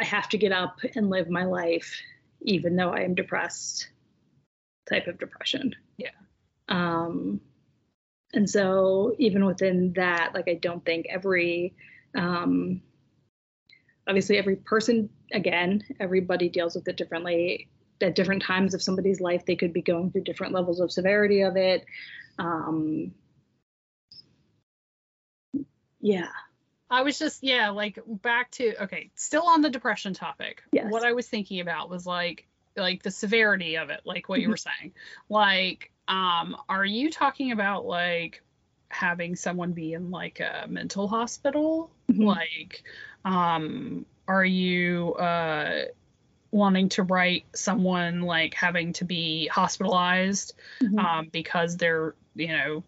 I 0.00 0.04
have 0.04 0.28
to 0.30 0.38
get 0.38 0.52
up 0.52 0.78
and 0.94 1.10
live 1.10 1.28
my 1.28 1.44
life 1.44 2.00
even 2.42 2.76
though 2.76 2.90
I 2.90 3.00
am 3.00 3.14
depressed 3.14 3.88
type 4.88 5.06
of 5.06 5.18
depression. 5.18 5.74
Yeah. 5.98 6.08
Um 6.68 7.40
and 8.32 8.48
so 8.48 9.14
even 9.18 9.44
within 9.44 9.92
that 9.94 10.32
like 10.34 10.48
I 10.48 10.54
don't 10.54 10.84
think 10.84 11.06
every 11.10 11.74
um 12.16 12.82
obviously 14.08 14.38
every 14.38 14.56
person 14.56 15.10
again 15.32 15.82
everybody 16.00 16.48
deals 16.48 16.74
with 16.74 16.88
it 16.88 16.96
differently 16.96 17.68
at 18.00 18.14
different 18.14 18.42
times 18.42 18.74
of 18.74 18.82
somebody's 18.82 19.20
life 19.20 19.44
they 19.44 19.56
could 19.56 19.72
be 19.72 19.82
going 19.82 20.10
through 20.10 20.22
different 20.22 20.52
levels 20.52 20.80
of 20.80 20.90
severity 20.90 21.42
of 21.42 21.56
it 21.56 21.84
um 22.38 23.12
yeah 26.00 26.28
I 26.90 27.02
was 27.02 27.18
just 27.18 27.42
yeah, 27.42 27.70
like 27.70 28.00
back 28.06 28.50
to 28.52 28.82
okay, 28.84 29.10
still 29.14 29.46
on 29.46 29.60
the 29.60 29.70
depression 29.70 30.12
topic. 30.12 30.62
Yes. 30.72 30.90
What 30.90 31.04
I 31.04 31.12
was 31.12 31.28
thinking 31.28 31.60
about 31.60 31.88
was 31.88 32.04
like 32.04 32.48
like 32.76 33.02
the 33.02 33.10
severity 33.10 33.76
of 33.76 33.90
it, 33.90 34.00
like 34.04 34.28
what 34.28 34.40
you 34.40 34.48
were 34.48 34.56
mm-hmm. 34.56 34.82
saying. 34.82 34.92
Like, 35.28 35.92
um, 36.08 36.56
are 36.68 36.84
you 36.84 37.10
talking 37.10 37.52
about 37.52 37.86
like 37.86 38.42
having 38.88 39.36
someone 39.36 39.72
be 39.72 39.92
in 39.92 40.10
like 40.10 40.40
a 40.40 40.66
mental 40.68 41.06
hospital? 41.06 41.92
Mm-hmm. 42.10 42.24
Like, 42.24 42.82
um, 43.24 44.04
are 44.26 44.44
you 44.44 45.14
uh 45.14 45.82
wanting 46.50 46.88
to 46.88 47.04
write 47.04 47.44
someone 47.54 48.22
like 48.22 48.54
having 48.54 48.92
to 48.92 49.04
be 49.04 49.46
hospitalized 49.46 50.54
mm-hmm. 50.82 50.98
um 50.98 51.28
because 51.30 51.76
they're 51.76 52.16
you 52.34 52.48
know 52.48 52.82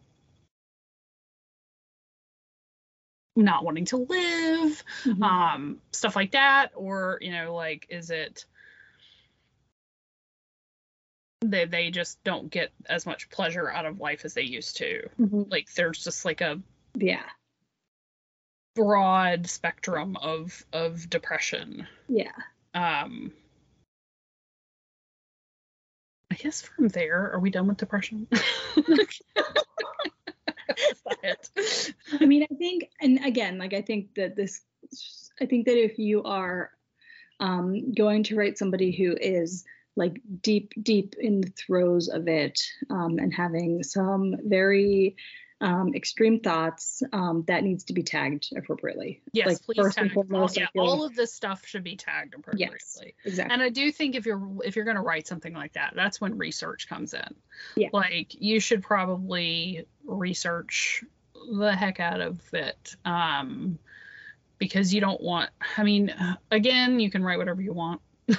not 3.37 3.65
wanting 3.65 3.87
to 3.87 3.97
live, 3.97 4.85
Mhm. 5.05 5.23
um, 5.23 5.81
stuff 5.93 6.17
like 6.17 6.33
that, 6.33 6.73
or 6.75 7.19
you 7.21 7.33
know, 7.33 7.55
like 7.55 7.87
is 7.89 8.11
it 8.11 8.45
they 11.41 11.65
they 11.65 11.91
just 11.91 12.23
don't 12.25 12.51
get 12.51 12.71
as 12.87 13.05
much 13.07 13.29
pleasure 13.31 13.69
out 13.71 13.87
of 13.87 13.99
life 14.01 14.25
as 14.25 14.35
they 14.35 14.43
used 14.43 14.77
to. 14.77 15.09
Mhm. 15.19 15.51
Like 15.51 15.73
there's 15.75 16.03
just 16.05 16.25
like 16.25 16.41
a 16.41 16.61
Yeah. 16.95 17.29
broad 18.75 19.47
spectrum 19.49 20.17
of 20.17 20.65
of 20.73 21.09
depression. 21.11 21.87
Yeah. 22.09 22.33
Um 22.75 23.33
I 26.31 26.35
guess 26.37 26.63
from 26.63 26.89
there, 26.89 27.31
are 27.33 27.39
we 27.41 27.51
done 27.51 27.67
with 27.67 27.77
depression? 27.77 28.27
It? 31.23 31.95
I 32.21 32.27
mean, 32.27 32.43
I 32.51 32.55
think, 32.55 32.91
and 33.01 33.25
again, 33.25 33.59
like 33.59 33.75
I 33.75 33.83
think 33.83 34.15
that 34.17 34.35
this, 34.35 34.63
I 35.41 35.47
think 35.47 35.67
that 35.67 35.77
if 35.77 35.99
you 35.99 36.23
are 36.25 36.71
um, 37.41 37.93
going 37.93 38.25
to 38.25 38.37
write 38.37 38.59
somebody 38.59 38.91
who 38.91 39.17
is 39.21 39.65
like 39.97 40.21
deep, 40.41 40.73
deep 40.83 41.15
in 41.21 41.41
the 41.41 41.51
throes 41.51 42.09
of 42.09 42.29
it 42.29 42.61
um, 42.91 43.19
and 43.19 43.33
having 43.33 43.83
some 43.83 44.37
very 44.45 45.17
um, 45.63 45.95
extreme 45.95 46.41
thoughts, 46.41 47.05
um, 47.13 47.45
that 47.47 47.63
needs 47.63 47.85
to 47.85 47.93
be 47.93 48.03
tagged 48.03 48.53
appropriately. 48.57 49.23
Yes, 49.33 49.47
like, 49.47 49.63
please 49.63 49.77
first 49.77 49.97
and 49.97 50.09
tag. 50.09 50.17
All, 50.17 50.25
foremost, 50.25 50.59
I 50.59 50.63
yeah, 50.63 50.67
feel- 50.73 50.83
all 50.83 51.05
of 51.05 51.15
this 51.15 51.33
stuff 51.33 51.65
should 51.65 51.85
be 51.85 51.97
tagged 51.97 52.35
appropriately. 52.35 52.77
Yes, 52.79 53.01
exactly. 53.25 53.55
And 53.55 53.63
I 53.63 53.69
do 53.69 53.93
think 53.93 54.17
if 54.17 54.27
you're 54.27 54.43
if 54.65 54.75
you're 54.75 54.85
going 54.85 54.97
to 54.97 55.03
write 55.03 55.29
something 55.29 55.55
like 55.55 55.75
that, 55.75 55.93
that's 55.95 56.21
when 56.21 56.37
research 56.37 56.89
comes 56.89 57.15
in. 57.15 57.35
Yeah. 57.77 57.89
Like 57.93 58.35
you 58.35 58.59
should 58.59 58.83
probably 58.83 59.87
research 60.05 61.05
the 61.35 61.73
heck 61.73 62.01
out 62.01 62.21
of 62.21 62.41
it. 62.53 62.97
Um 63.05 63.79
because 64.59 64.93
you 64.93 65.01
don't 65.01 65.21
want 65.21 65.51
I 65.77 65.85
mean, 65.85 66.13
again, 66.51 66.99
you 66.99 67.11
can 67.11 67.23
write 67.23 67.39
whatever 67.39 67.63
you 67.63 67.73
want. 67.73 68.01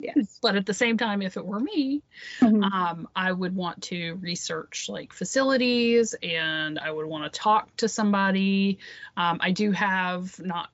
yes. 0.00 0.38
But 0.42 0.56
at 0.56 0.66
the 0.66 0.74
same 0.74 0.96
time, 0.98 1.22
if 1.22 1.36
it 1.36 1.44
were 1.44 1.60
me, 1.60 2.02
Mhm. 2.40 2.72
um, 2.72 3.08
I 3.14 3.30
would 3.30 3.54
want 3.54 3.82
to 3.84 4.14
research 4.14 4.86
like 4.88 5.12
facilities 5.12 6.14
and 6.22 6.78
I 6.78 6.90
would 6.90 7.06
want 7.06 7.30
to 7.30 7.38
talk 7.38 7.76
to 7.76 7.88
somebody. 7.88 8.78
Um, 9.16 9.38
I 9.40 9.50
do 9.50 9.70
have 9.72 10.38
not 10.40 10.70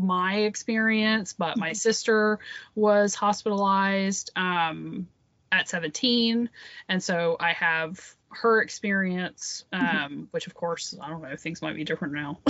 my 0.00 0.38
experience, 0.40 1.32
but 1.32 1.56
my 1.56 1.70
Mhm. 1.70 1.76
sister 1.76 2.38
was 2.74 3.14
hospitalized 3.14 4.30
um, 4.36 5.06
at 5.50 5.68
17. 5.68 6.50
And 6.88 7.02
so 7.02 7.36
I 7.38 7.52
have 7.52 8.00
her 8.30 8.62
experience, 8.62 9.64
um, 9.72 9.80
Mhm. 9.82 10.26
which 10.30 10.46
of 10.46 10.54
course, 10.54 10.94
I 11.00 11.08
don't 11.08 11.22
know, 11.22 11.36
things 11.36 11.62
might 11.62 11.76
be 11.76 11.84
different 11.84 12.14
now. 12.14 12.40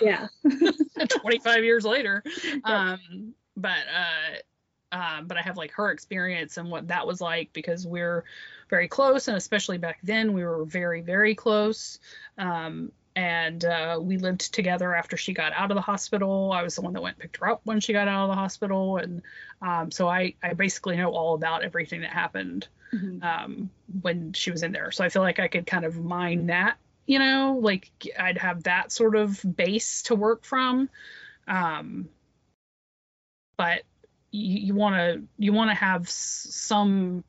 yeah. 0.00 0.28
25 1.08 1.64
years 1.64 1.84
later. 1.84 2.22
Um, 2.64 3.34
but 3.56 3.70
uh, 3.70 4.36
um, 4.92 5.26
but 5.26 5.36
I 5.36 5.42
have 5.42 5.56
like 5.56 5.72
her 5.72 5.90
experience 5.90 6.56
and 6.56 6.70
what 6.70 6.88
that 6.88 7.06
was 7.06 7.20
like 7.20 7.52
because 7.52 7.86
we're 7.86 8.24
very 8.68 8.88
close, 8.88 9.28
and 9.28 9.36
especially 9.36 9.78
back 9.78 9.98
then 10.02 10.32
we 10.32 10.44
were 10.44 10.64
very 10.64 11.00
very 11.00 11.34
close. 11.34 11.98
Um, 12.38 12.92
and 13.16 13.64
uh, 13.64 13.98
we 14.00 14.18
lived 14.18 14.54
together 14.54 14.94
after 14.94 15.16
she 15.16 15.32
got 15.34 15.52
out 15.52 15.72
of 15.72 15.74
the 15.74 15.80
hospital. 15.80 16.52
I 16.52 16.62
was 16.62 16.76
the 16.76 16.80
one 16.82 16.92
that 16.92 17.02
went 17.02 17.16
and 17.16 17.22
picked 17.22 17.38
her 17.38 17.50
up 17.50 17.60
when 17.64 17.80
she 17.80 17.92
got 17.92 18.06
out 18.06 18.24
of 18.24 18.28
the 18.30 18.36
hospital, 18.36 18.98
and 18.98 19.22
um, 19.62 19.90
so 19.90 20.08
I 20.08 20.34
I 20.42 20.54
basically 20.54 20.96
know 20.96 21.10
all 21.10 21.34
about 21.34 21.64
everything 21.64 22.02
that 22.02 22.10
happened 22.10 22.68
Mhm. 22.92 23.22
um, 23.22 23.70
when 24.02 24.32
she 24.32 24.50
was 24.50 24.62
in 24.62 24.72
there. 24.72 24.90
So 24.90 25.04
I 25.04 25.08
feel 25.10 25.22
like 25.22 25.38
I 25.38 25.48
could 25.48 25.66
kind 25.66 25.84
of 25.84 25.96
mine 26.02 26.46
that, 26.46 26.76
you 27.06 27.18
know, 27.18 27.58
like 27.60 27.90
I'd 28.18 28.38
have 28.38 28.64
that 28.64 28.90
sort 28.92 29.14
of 29.14 29.40
base 29.56 30.02
to 30.04 30.14
work 30.16 30.44
from. 30.44 30.90
Um, 31.46 32.08
but 33.56 33.82
you 34.30 34.74
want 34.74 34.96
to 34.96 35.22
you 35.38 35.52
want 35.52 35.70
to 35.70 35.74
have 35.74 36.08
some. 36.08 37.24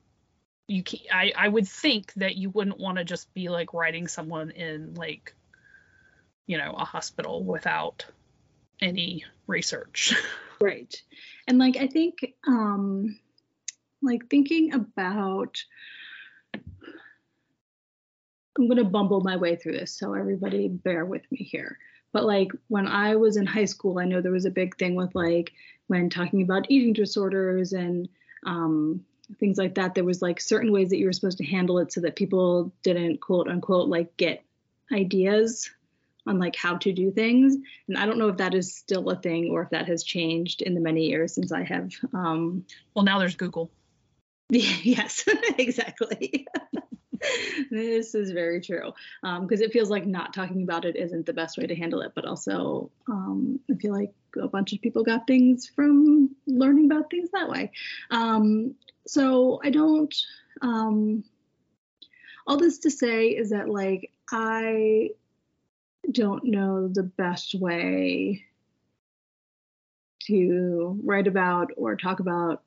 You 0.67 0.83
can, 0.83 0.99
I 1.11 1.33
I 1.35 1.47
would 1.47 1.67
think 1.67 2.13
that 2.13 2.35
you 2.37 2.49
wouldn't 2.49 2.79
want 2.79 2.97
to 2.97 3.03
just 3.03 3.33
be 3.33 3.49
like 3.49 3.73
writing 3.73 4.07
someone 4.07 4.51
in 4.51 4.93
like, 4.93 5.35
you 6.47 6.57
know, 6.57 6.73
a 6.77 6.85
hospital 6.85 7.43
without 7.43 8.05
any 8.81 9.25
research. 9.47 10.13
Right. 10.61 10.95
And 11.47 11.57
like 11.57 11.75
I 11.77 11.87
think 11.87 12.35
um 12.47 13.17
like 14.03 14.29
thinking 14.29 14.75
about 14.75 15.57
I'm 18.57 18.67
going 18.67 18.77
to 18.77 18.83
bumble 18.83 19.21
my 19.21 19.37
way 19.37 19.55
through 19.55 19.71
this 19.71 19.97
so 19.97 20.13
everybody 20.13 20.67
bear 20.67 21.05
with 21.05 21.23
me 21.31 21.39
here. 21.39 21.77
But 22.13 22.25
like 22.25 22.51
when 22.67 22.85
I 22.85 23.15
was 23.15 23.37
in 23.37 23.45
high 23.45 23.65
school, 23.65 23.97
I 23.97 24.05
know 24.05 24.21
there 24.21 24.31
was 24.31 24.45
a 24.45 24.51
big 24.51 24.77
thing 24.77 24.95
with 24.95 25.15
like 25.15 25.51
when 25.91 26.10
talking 26.10 26.41
about 26.41 26.71
eating 26.71 26.93
disorders 26.93 27.73
and 27.73 28.08
um 28.45 29.04
things 29.41 29.58
like 29.58 29.75
that 29.75 29.93
there 29.93 30.06
was 30.06 30.21
like 30.21 30.39
certain 30.39 30.71
ways 30.71 30.89
that 30.89 30.97
you 30.97 31.06
were 31.06 31.12
supposed 31.12 31.38
to 31.38 31.45
handle 31.45 31.80
it 31.80 31.91
so 31.91 31.99
that 31.99 32.15
people 32.15 32.71
didn't 32.82 33.19
quote 33.19 33.49
unquote 33.49 33.89
like 33.89 34.15
get 34.15 34.41
ideas 34.93 35.69
on 36.25 36.39
like 36.39 36.56
how 36.56 36.77
to 36.77 36.93
do 36.93 37.12
things 37.12 37.58
and 37.89 37.97
i 37.97 38.06
don't 38.06 38.17
know 38.17 38.30
if 38.30 38.38
that 38.38 38.54
is 38.54 38.73
still 38.73 39.10
a 39.10 39.17
thing 39.17 39.49
or 39.51 39.63
if 39.63 39.69
that 39.71 39.86
has 39.86 40.01
changed 40.01 40.62
in 40.62 40.75
the 40.75 40.80
many 40.80 41.08
years 41.08 41.36
since 41.36 41.51
i 41.51 41.62
have 41.62 41.91
um 42.13 42.65
well, 42.95 43.04
now 43.04 43.19
there's 43.19 43.36
Google. 43.36 43.69
yes 44.49 45.25
exactly 45.58 46.47
this 47.71 48.15
is 48.15 48.31
very 48.31 48.62
true 48.62 48.91
because 49.41 49.62
it 49.62 49.71
feels 49.71 49.89
like 49.89 50.05
not 50.05 50.34
talking 50.34 50.63
about 50.63 50.86
it 50.86 50.95
isn't 50.95 51.25
the 51.25 51.34
best 51.34 51.57
way 51.57 51.65
to 51.67 51.75
handle 51.75 52.01
it 52.01 52.12
but 52.15 52.25
also 52.25 52.89
um, 53.07 53.60
i 53.69 53.75
feel 53.75 53.93
like 53.93 54.13
a 54.41 54.47
bunch 54.47 54.73
of 54.73 54.81
people 54.81 55.03
got 55.03 55.27
things 55.27 55.69
from 55.75 56.29
learning 56.47 56.86
about 56.86 57.10
things 57.10 57.29
that 57.31 57.49
way 57.49 57.71
um, 58.12 58.73
so 59.07 59.60
i 59.63 59.69
don't 59.69 60.15
um, 60.62 61.23
all 62.47 62.57
this 62.57 62.79
to 62.79 62.89
say 62.89 63.27
is 63.29 63.49
that 63.49 63.69
like 63.69 64.12
i 64.31 65.10
don't 66.12 66.43
know 66.43 66.88
the 66.88 67.03
best 67.03 67.55
way 67.55 68.45
to 70.25 70.99
write 71.03 71.27
about 71.27 71.71
or 71.77 71.95
talk 71.95 72.19
about 72.19 72.63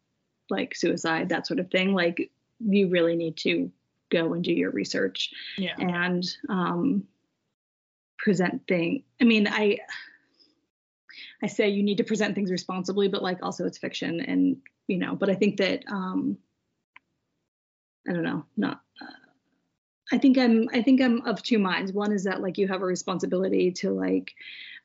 like 0.50 0.74
suicide, 0.74 1.28
that 1.28 1.46
sort 1.46 1.60
of 1.60 1.70
thing. 1.70 1.94
Like 1.94 2.30
you 2.60 2.88
really 2.88 3.16
need 3.16 3.36
to 3.38 3.70
go 4.10 4.32
and 4.32 4.44
do 4.44 4.52
your 4.52 4.70
research 4.70 5.30
Yeah. 5.58 5.74
and 5.78 6.24
um, 6.48 7.04
present 8.18 8.62
things. 8.68 9.02
I 9.20 9.24
mean, 9.24 9.46
I 9.48 9.78
I 11.42 11.46
say 11.46 11.68
you 11.68 11.82
need 11.82 11.98
to 11.98 12.04
present 12.04 12.34
things 12.34 12.50
responsibly, 12.50 13.08
but 13.08 13.22
like 13.22 13.38
also 13.42 13.66
it's 13.66 13.78
fiction, 13.78 14.20
and 14.20 14.56
you 14.86 14.98
know. 14.98 15.14
But 15.14 15.30
I 15.30 15.34
think 15.34 15.58
that 15.58 15.84
um, 15.88 16.38
I 18.08 18.12
don't 18.12 18.22
know, 18.22 18.44
not. 18.56 18.80
Uh, 19.00 19.06
I 20.12 20.18
think 20.18 20.38
I'm 20.38 20.68
I 20.72 20.82
think 20.82 21.00
I'm 21.00 21.22
of 21.26 21.42
two 21.42 21.58
minds. 21.58 21.92
One 21.92 22.12
is 22.12 22.24
that 22.24 22.40
like 22.42 22.58
you 22.58 22.68
have 22.68 22.82
a 22.82 22.86
responsibility 22.86 23.72
to 23.72 23.90
like 23.90 24.32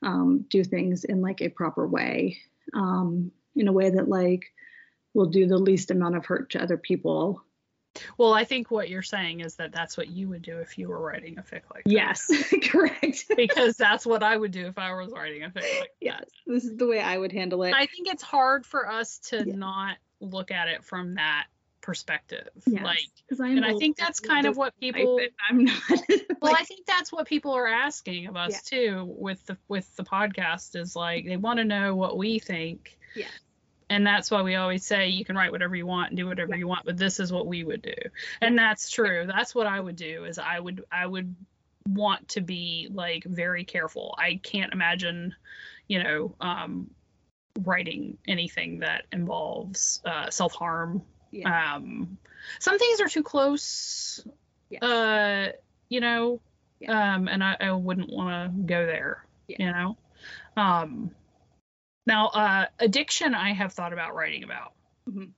um, 0.02 0.44
do 0.48 0.64
things 0.64 1.04
in 1.04 1.20
like 1.20 1.40
a 1.42 1.48
proper 1.48 1.86
way, 1.86 2.38
um, 2.74 3.30
in 3.56 3.68
a 3.68 3.72
way 3.72 3.90
that 3.90 4.08
like 4.08 4.44
will 5.14 5.26
do 5.26 5.46
the 5.46 5.58
least 5.58 5.90
amount 5.90 6.16
of 6.16 6.26
hurt 6.26 6.50
to 6.50 6.62
other 6.62 6.76
people. 6.76 7.42
Well, 8.16 8.32
I 8.32 8.44
think 8.44 8.70
what 8.70 8.88
you're 8.88 9.02
saying 9.02 9.40
is 9.40 9.56
that 9.56 9.72
that's 9.72 9.96
what 9.96 10.08
you 10.08 10.28
would 10.28 10.42
do 10.42 10.58
if 10.58 10.78
you 10.78 10.88
were 10.88 11.00
writing 11.00 11.38
a 11.38 11.42
fic 11.42 11.62
like 11.74 11.84
that. 11.84 11.90
Yes, 11.90 12.30
correct. 12.70 13.24
because 13.36 13.76
that's 13.76 14.06
what 14.06 14.22
I 14.22 14.36
would 14.36 14.52
do 14.52 14.66
if 14.66 14.78
I 14.78 14.92
was 14.92 15.10
writing 15.12 15.42
a 15.42 15.50
fic 15.50 15.62
like 15.80 15.90
yes, 16.00 16.20
that. 16.20 16.28
this 16.46 16.64
is 16.64 16.76
the 16.76 16.86
way 16.86 17.00
I 17.00 17.18
would 17.18 17.32
handle 17.32 17.62
it. 17.64 17.74
I 17.74 17.86
think 17.86 18.08
it's 18.08 18.22
hard 18.22 18.64
for 18.64 18.88
us 18.88 19.18
to 19.30 19.44
Yeah. 19.46 19.54
not 19.56 19.96
look 20.20 20.50
at 20.50 20.68
it 20.68 20.84
from 20.84 21.14
that 21.14 21.46
perspective. 21.80 22.48
Yes, 22.66 22.84
Like, 22.84 23.00
and 23.40 23.64
I 23.64 23.74
think 23.74 23.96
that's 23.96 24.20
kind 24.20 24.46
of 24.46 24.56
what 24.56 24.78
people. 24.78 25.18
I'm 25.48 25.64
not. 25.64 25.82
Well, 26.42 26.56
I 26.56 26.64
think 26.64 26.86
that's 26.86 27.12
what 27.12 27.26
people 27.26 27.52
are 27.52 27.66
asking 27.66 28.26
of 28.26 28.34
us 28.34 28.62
too 28.62 29.04
with 29.18 29.44
the 29.44 29.58
with 29.68 29.94
the 29.96 30.04
podcast 30.04 30.74
is 30.74 30.96
like 30.96 31.26
they 31.26 31.36
want 31.36 31.58
to 31.58 31.64
know 31.64 31.94
what 31.94 32.16
we 32.16 32.38
think. 32.38 32.98
Yeah. 33.14 33.26
And 33.90 34.06
that's 34.06 34.30
why 34.30 34.40
we 34.42 34.54
always 34.54 34.86
say 34.86 35.08
you 35.08 35.24
can 35.24 35.36
write 35.36 35.50
whatever 35.52 35.74
you 35.76 35.84
want 35.84 36.10
and 36.10 36.16
do 36.16 36.26
whatever 36.26 36.56
you 36.56 36.68
want, 36.68 36.86
but 36.86 36.96
this 36.96 37.20
is 37.20 37.32
what 37.32 37.46
we 37.46 37.64
would 37.64 37.82
do. 37.82 37.94
And 38.40 38.56
that's 38.56 38.88
true. 38.88 39.26
That's 39.26 39.54
what 39.54 39.66
I 39.66 39.80
would 39.80 39.96
do 39.96 40.24
is 40.24 40.38
I 40.38 40.58
would 40.60 40.84
I 40.92 41.06
would 41.06 41.34
want 41.88 42.28
to 42.28 42.40
be 42.40 42.88
like 42.92 43.24
very 43.24 43.64
careful. 43.64 44.14
I 44.16 44.40
can't 44.42 44.72
imagine, 44.72 45.34
you 45.88 46.02
know, 46.02 46.34
um 46.40 46.88
writing 47.64 48.16
anything 48.28 48.78
that 48.78 49.02
involves 49.12 50.00
uh 50.04 50.30
self-harm 50.30 51.02
yeah. 51.32 51.72
um 51.74 52.16
some 52.60 52.78
things 52.78 53.00
are 53.00 53.08
too 53.08 53.24
close 53.24 54.24
Yes. 54.70 54.82
uh 54.84 55.52
you 55.88 56.00
know 56.00 56.40
Yeah. 56.78 57.14
um 57.16 57.26
and 57.28 57.42
i, 57.42 57.56
I 57.60 57.72
wouldn't 57.72 58.08
want 58.08 58.54
to 58.56 58.62
go 58.62 58.86
there 58.86 59.26
Yeah. 59.48 59.56
you 59.58 59.72
know 59.72 59.96
um 60.56 61.10
now 62.10 62.26
uh 62.28 62.66
addiction 62.78 63.34
i 63.34 63.52
have 63.52 63.72
thought 63.72 63.92
about 63.92 64.14
writing 64.14 64.44
about 64.44 64.72
Mhm. 65.08 65.30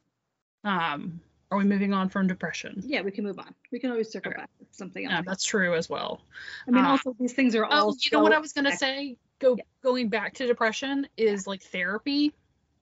um 0.64 1.20
are 1.50 1.58
we 1.58 1.64
moving 1.64 1.92
on 1.92 2.08
from 2.08 2.26
depression 2.26 2.82
yeah, 2.84 3.02
we 3.02 3.10
can 3.10 3.24
move 3.24 3.38
on. 3.38 3.54
We 3.70 3.78
can 3.78 3.90
always 3.90 4.10
circle 4.10 4.30
Okay. 4.32 4.40
back 4.40 4.50
to 4.58 4.64
something 4.72 5.02
yeah 5.04 5.20
that's 5.24 5.44
true 5.44 5.74
as 5.74 5.88
well 5.90 6.20
I 6.66 6.70
mean, 6.70 6.84
uh, 6.84 6.88
also 6.90 7.14
these 7.20 7.34
things 7.34 7.54
are 7.54 7.64
all. 7.66 7.90
oh 7.90 7.94
you 8.00 8.10
know 8.16 8.22
what 8.22 8.32
i 8.32 8.38
was 8.38 8.52
going 8.54 8.64
to 8.64 8.70
ex- 8.70 8.80
say 8.80 9.16
go 9.38 9.56
Yeah. 9.56 9.64
going 9.82 10.08
back 10.08 10.34
to 10.34 10.46
depression 10.46 11.06
is 11.16 11.46
like 11.46 11.62
therapy. 11.62 12.32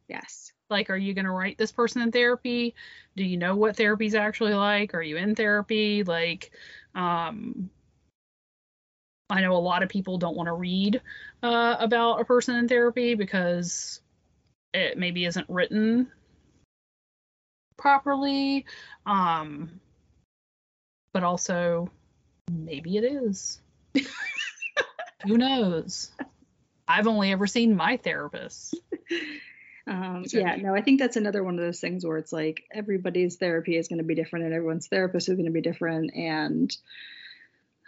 Yes. 0.09 0.53
Like, 0.69 0.91
are 0.91 0.97
you 0.97 1.15
going 1.15 1.25
to 1.25 1.31
write 1.31 1.57
this 1.57 1.73
person 1.73 2.03
in 2.03 2.11
therapy? 2.13 2.75
Do 3.17 3.25
you 3.25 3.37
know 3.37 3.57
what 3.57 3.77
therapy's 3.77 4.15
actually 4.15 4.55
like? 4.55 4.93
Are 4.95 5.03
you 5.03 5.17
in 5.17 5.35
therapy? 5.35 6.03
Like, 6.05 6.51
um, 6.95 7.71
I 9.31 9.41
know 9.41 9.57
a 9.57 9.59
lot 9.59 9.83
of 9.83 9.89
people 9.89 10.19
don't 10.19 10.37
want 10.37 10.49
to 10.49 10.53
read 10.53 11.01
uh, 11.43 11.77
about 11.79 12.21
a 12.21 12.25
person 12.25 12.57
in 12.57 12.69
therapy 12.69 13.15
because 13.15 14.01
it 14.75 14.99
maybe 14.99 15.25
isn't 15.25 15.49
written 15.49 16.11
properly. 17.77 18.67
Um, 19.07 19.81
but 21.13 21.25
also, 21.25 21.91
maybe 22.51 22.97
it 22.97 23.05
is. 23.05 23.61
Who 25.27 25.39
knows? 25.39 26.11
I've 26.87 27.07
only 27.07 27.33
ever 27.33 27.47
seen 27.47 27.77
my 27.77 27.97
therapist. 27.97 28.79
Um, 29.87 30.25
yeah, 30.29 30.55
no, 30.55 30.73
I 30.73 30.83
think 30.83 31.01
that's 31.01 31.17
another 31.17 31.43
one 31.43 31.59
of 31.59 31.65
those 31.65 31.81
things 31.81 32.07
where 32.07 32.19
it's 32.19 32.33
like 32.33 32.63
everybody's 32.73 33.37
therapy 33.37 33.77
is 33.77 33.89
going 33.89 33.99
to 33.99 34.05
be 34.05 34.15
different 34.15 34.45
and 34.45 34.55
everyone's 34.55 34.87
therapist 34.87 35.29
is 35.29 35.35
going 35.35 35.47
to 35.47 35.51
be 35.51 35.63
different. 35.63 36.15
And, 36.15 36.77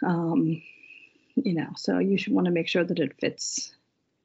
um, 0.05 0.61
you 1.35 1.53
know, 1.53 1.69
so 1.75 1.99
you 1.99 2.17
should 2.17 2.33
want 2.33 2.45
to 2.45 2.51
make 2.51 2.67
sure 2.67 2.83
that 2.83 2.99
it 2.99 3.19
fits 3.19 3.73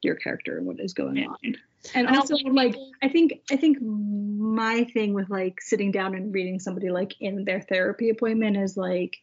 your 0.01 0.15
character 0.15 0.57
and 0.57 0.65
what 0.65 0.79
is 0.79 0.93
going 0.93 1.17
Yeah. 1.17 1.27
on. 1.27 1.55
And 1.93 2.07
also, 2.07 2.35
like, 2.35 2.75
I 3.01 3.07
think, 3.07 3.41
I 3.49 3.55
think 3.55 3.81
my 3.81 4.83
thing 4.83 5.13
with 5.13 5.29
like 5.29 5.61
sitting 5.61 5.91
down 5.91 6.13
and 6.13 6.33
reading 6.33 6.59
somebody 6.59 6.89
like 6.89 7.15
in 7.21 7.45
their 7.45 7.61
therapy 7.61 8.09
appointment 8.09 8.57
is 8.57 8.75
like, 8.75 9.17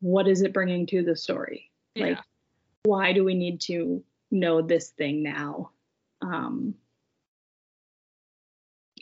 what 0.00 0.26
is 0.26 0.42
it 0.42 0.52
bringing 0.54 0.86
to 0.86 1.02
the 1.02 1.16
story? 1.16 1.70
Like, 1.94 2.18
why 2.84 3.12
do 3.12 3.24
we 3.24 3.34
need 3.34 3.60
to 3.62 4.02
know 4.30 4.62
this 4.62 4.88
thing 4.88 5.22
now? 5.22 5.70
Um, 6.22 6.74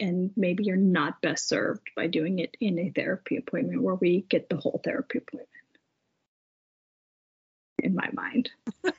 and 0.01 0.33
maybe 0.37 0.65
you're 0.65 0.77
not 0.77 1.23
best 1.23 1.49
served 1.49 1.91
by 1.95 2.09
doing 2.09 2.39
it 2.41 2.57
in 2.61 2.79
a 2.79 2.91
therapy 2.91 3.37
appointment 3.37 3.83
where 3.83 3.95
we 3.95 4.23
get 4.23 4.49
the 4.49 4.57
whole 4.57 4.81
therapy 4.83 5.19
appointment. 5.19 5.49
In 7.83 7.95
my 7.95 8.09
mind, 8.13 8.51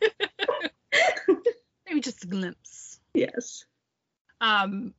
maybe 1.86 2.02
just 2.02 2.24
a 2.24 2.28
glimpse. 2.28 3.00
yes. 3.14 3.66
Um, 4.40 4.94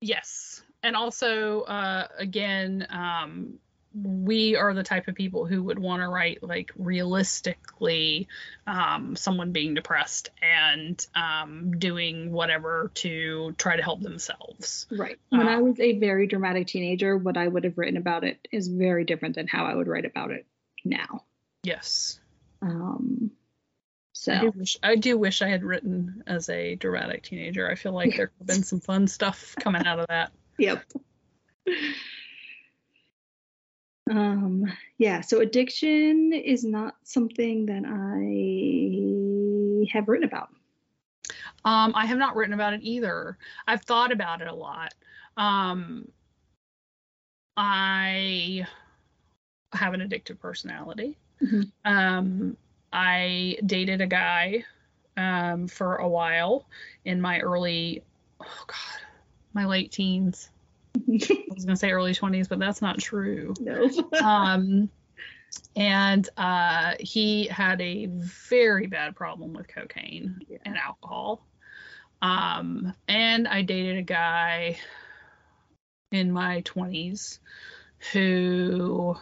yes, 0.00 0.62
and 0.82 0.94
also, 0.94 1.62
uh, 1.62 2.06
again, 2.18 2.86
um, 2.90 3.58
we 3.92 4.56
are 4.56 4.74
the 4.74 4.82
type 4.82 5.08
of 5.08 5.14
people 5.14 5.46
who 5.46 5.62
would 5.62 5.78
want 5.78 6.02
to 6.02 6.08
write 6.08 6.42
like 6.42 6.70
realistically, 6.76 8.28
um, 8.66 9.16
someone 9.16 9.52
being 9.52 9.74
depressed 9.74 10.30
and 10.42 11.04
um, 11.14 11.78
doing 11.78 12.30
whatever 12.30 12.90
to 12.94 13.54
try 13.58 13.74
to 13.76 13.82
help 13.82 14.02
themselves. 14.02 14.86
Right. 14.90 15.18
When 15.30 15.48
I 15.48 15.56
Uh, 15.56 15.60
was 15.60 15.80
a 15.80 15.98
very 15.98 16.26
dramatic 16.26 16.66
teenager, 16.66 17.16
what 17.16 17.36
I 17.38 17.48
would 17.48 17.64
have 17.64 17.78
written 17.78 17.96
about 17.96 18.22
it 18.22 18.46
is 18.52 18.68
very 18.68 19.04
different 19.04 19.34
than 19.34 19.48
how 19.48 19.64
I 19.64 19.74
would 19.74 19.88
write 19.88 20.04
about 20.04 20.30
it 20.30 20.46
now. 20.84 21.24
Yes. 21.62 22.20
Um, 22.62 23.30
so 24.12 24.32
I 24.32 24.40
do, 24.40 24.52
wish, 24.56 24.78
I 24.82 24.96
do 24.96 25.18
wish 25.18 25.42
I 25.42 25.48
had 25.48 25.62
written 25.62 26.22
as 26.26 26.48
a 26.48 26.74
dramatic 26.74 27.22
teenager. 27.22 27.70
I 27.70 27.74
feel 27.74 27.92
like 27.92 28.16
there 28.16 28.28
could 28.28 28.38
have 28.38 28.46
been 28.46 28.62
some 28.62 28.80
fun 28.80 29.08
stuff 29.08 29.54
coming 29.60 29.86
out 29.86 29.98
of 29.98 30.06
that. 30.08 30.32
Yep. 30.58 30.84
Um, 34.10 34.72
yeah, 34.96 35.20
so 35.20 35.40
addiction 35.40 36.32
is 36.32 36.64
not 36.64 36.96
something 37.02 37.66
that 37.66 37.82
I 37.84 39.92
have 39.92 40.08
written 40.08 40.26
about. 40.26 40.48
Um, 41.64 41.92
I 41.94 42.06
have 42.06 42.16
not 42.16 42.36
written 42.36 42.54
about 42.54 42.72
it 42.72 42.80
either. 42.82 43.36
I've 43.66 43.82
thought 43.82 44.12
about 44.12 44.40
it 44.40 44.48
a 44.48 44.54
lot. 44.54 44.94
Um, 45.36 46.08
I 47.56 48.66
have 49.72 49.94
an 49.94 50.00
addictive 50.00 50.38
personality. 50.38 51.18
Mhm. 51.42 51.70
Um, 51.84 52.56
I 52.92 53.58
dated 53.64 54.00
a 54.00 54.06
guy 54.06 54.64
um, 55.16 55.68
for 55.68 55.96
a 55.96 56.08
while 56.08 56.66
in 57.04 57.20
my 57.20 57.40
early, 57.40 58.02
oh 58.40 58.64
God, 58.66 59.00
my 59.52 59.66
late 59.66 59.92
teens. 59.92 60.50
I 60.96 61.54
was 61.54 61.64
going 61.64 61.74
to 61.74 61.76
say 61.76 61.90
early 61.90 62.14
20s, 62.14 62.48
but 62.48 62.58
that's 62.58 62.82
not 62.82 62.98
true. 62.98 63.54
no. 63.60 63.90
um, 64.24 64.90
and 65.74 66.28
uh, 66.36 66.94
he 67.00 67.46
had 67.46 67.80
a 67.80 68.06
very 68.06 68.86
bad 68.86 69.14
problem 69.16 69.52
with 69.52 69.68
cocaine 69.68 70.40
Yeah. 70.48 70.58
and 70.64 70.76
alcohol. 70.76 71.46
Um, 72.22 72.94
and 73.08 73.46
I 73.46 73.62
dated 73.62 73.98
a 73.98 74.02
guy 74.02 74.78
in 76.12 76.32
my 76.32 76.62
20s 76.62 77.38
who 78.12 79.16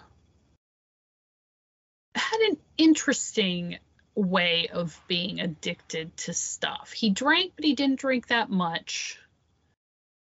had 2.15 2.41
an 2.51 2.57
interesting 2.79 3.79
way 4.15 4.69
of 4.73 5.01
being 5.09 5.41
addicted 5.41 6.17
to 6.17 6.33
stuff. 6.33 6.93
He 6.93 7.11
drank, 7.11 7.53
but 7.57 7.65
he 7.65 7.75
didn't 7.75 8.01
drink 8.01 8.29
that 8.29 8.51
much. 8.51 9.19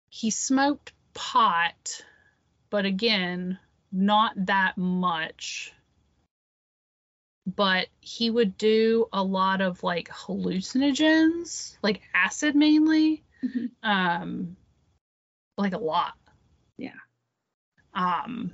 He 0.08 0.30
smoked 0.30 0.92
pot, 1.12 2.02
but 2.70 2.86
again, 2.86 3.58
not 3.92 4.32
that 4.46 4.78
much. 4.78 5.72
But 7.46 7.88
he 8.00 8.30
would 8.30 8.58
do 8.58 9.06
a 9.12 9.22
lot 9.22 9.60
of 9.60 9.82
like 9.82 10.08
hallucinogens, 10.08 11.76
like 11.82 12.00
acid 12.14 12.56
mainly. 12.56 13.22
Mhm. 13.44 13.70
Um 13.82 14.56
like 15.56 15.74
a 15.74 15.78
lot. 15.78 16.14
Yeah. 16.76 16.98
Um 17.94 18.52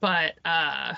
but 0.00 0.34
uh 0.44 0.94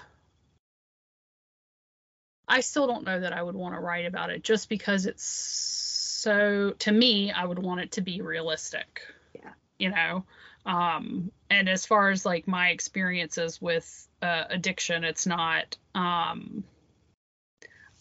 I 2.48 2.60
still 2.60 2.86
don't 2.86 3.04
know 3.04 3.20
that 3.20 3.32
I 3.32 3.42
would 3.42 3.54
want 3.54 3.74
to 3.74 3.80
write 3.80 4.06
about 4.06 4.30
it 4.30 4.42
just 4.42 4.68
because 4.68 5.06
it's 5.06 5.24
so 5.24 6.74
to 6.78 6.90
me 6.92 7.30
I 7.30 7.44
would 7.44 7.58
want 7.58 7.80
it 7.80 7.92
to 7.92 8.00
be 8.00 8.22
realistic. 8.22 9.02
Yeah. 9.34 9.52
You 9.78 9.90
know. 9.90 10.24
Um 10.64 11.30
and 11.50 11.68
as 11.68 11.86
far 11.86 12.10
as 12.10 12.24
like 12.26 12.48
my 12.48 12.70
experiences 12.70 13.60
with 13.60 14.08
uh, 14.22 14.44
addiction 14.48 15.04
it's 15.04 15.26
not 15.26 15.76
um 15.94 16.64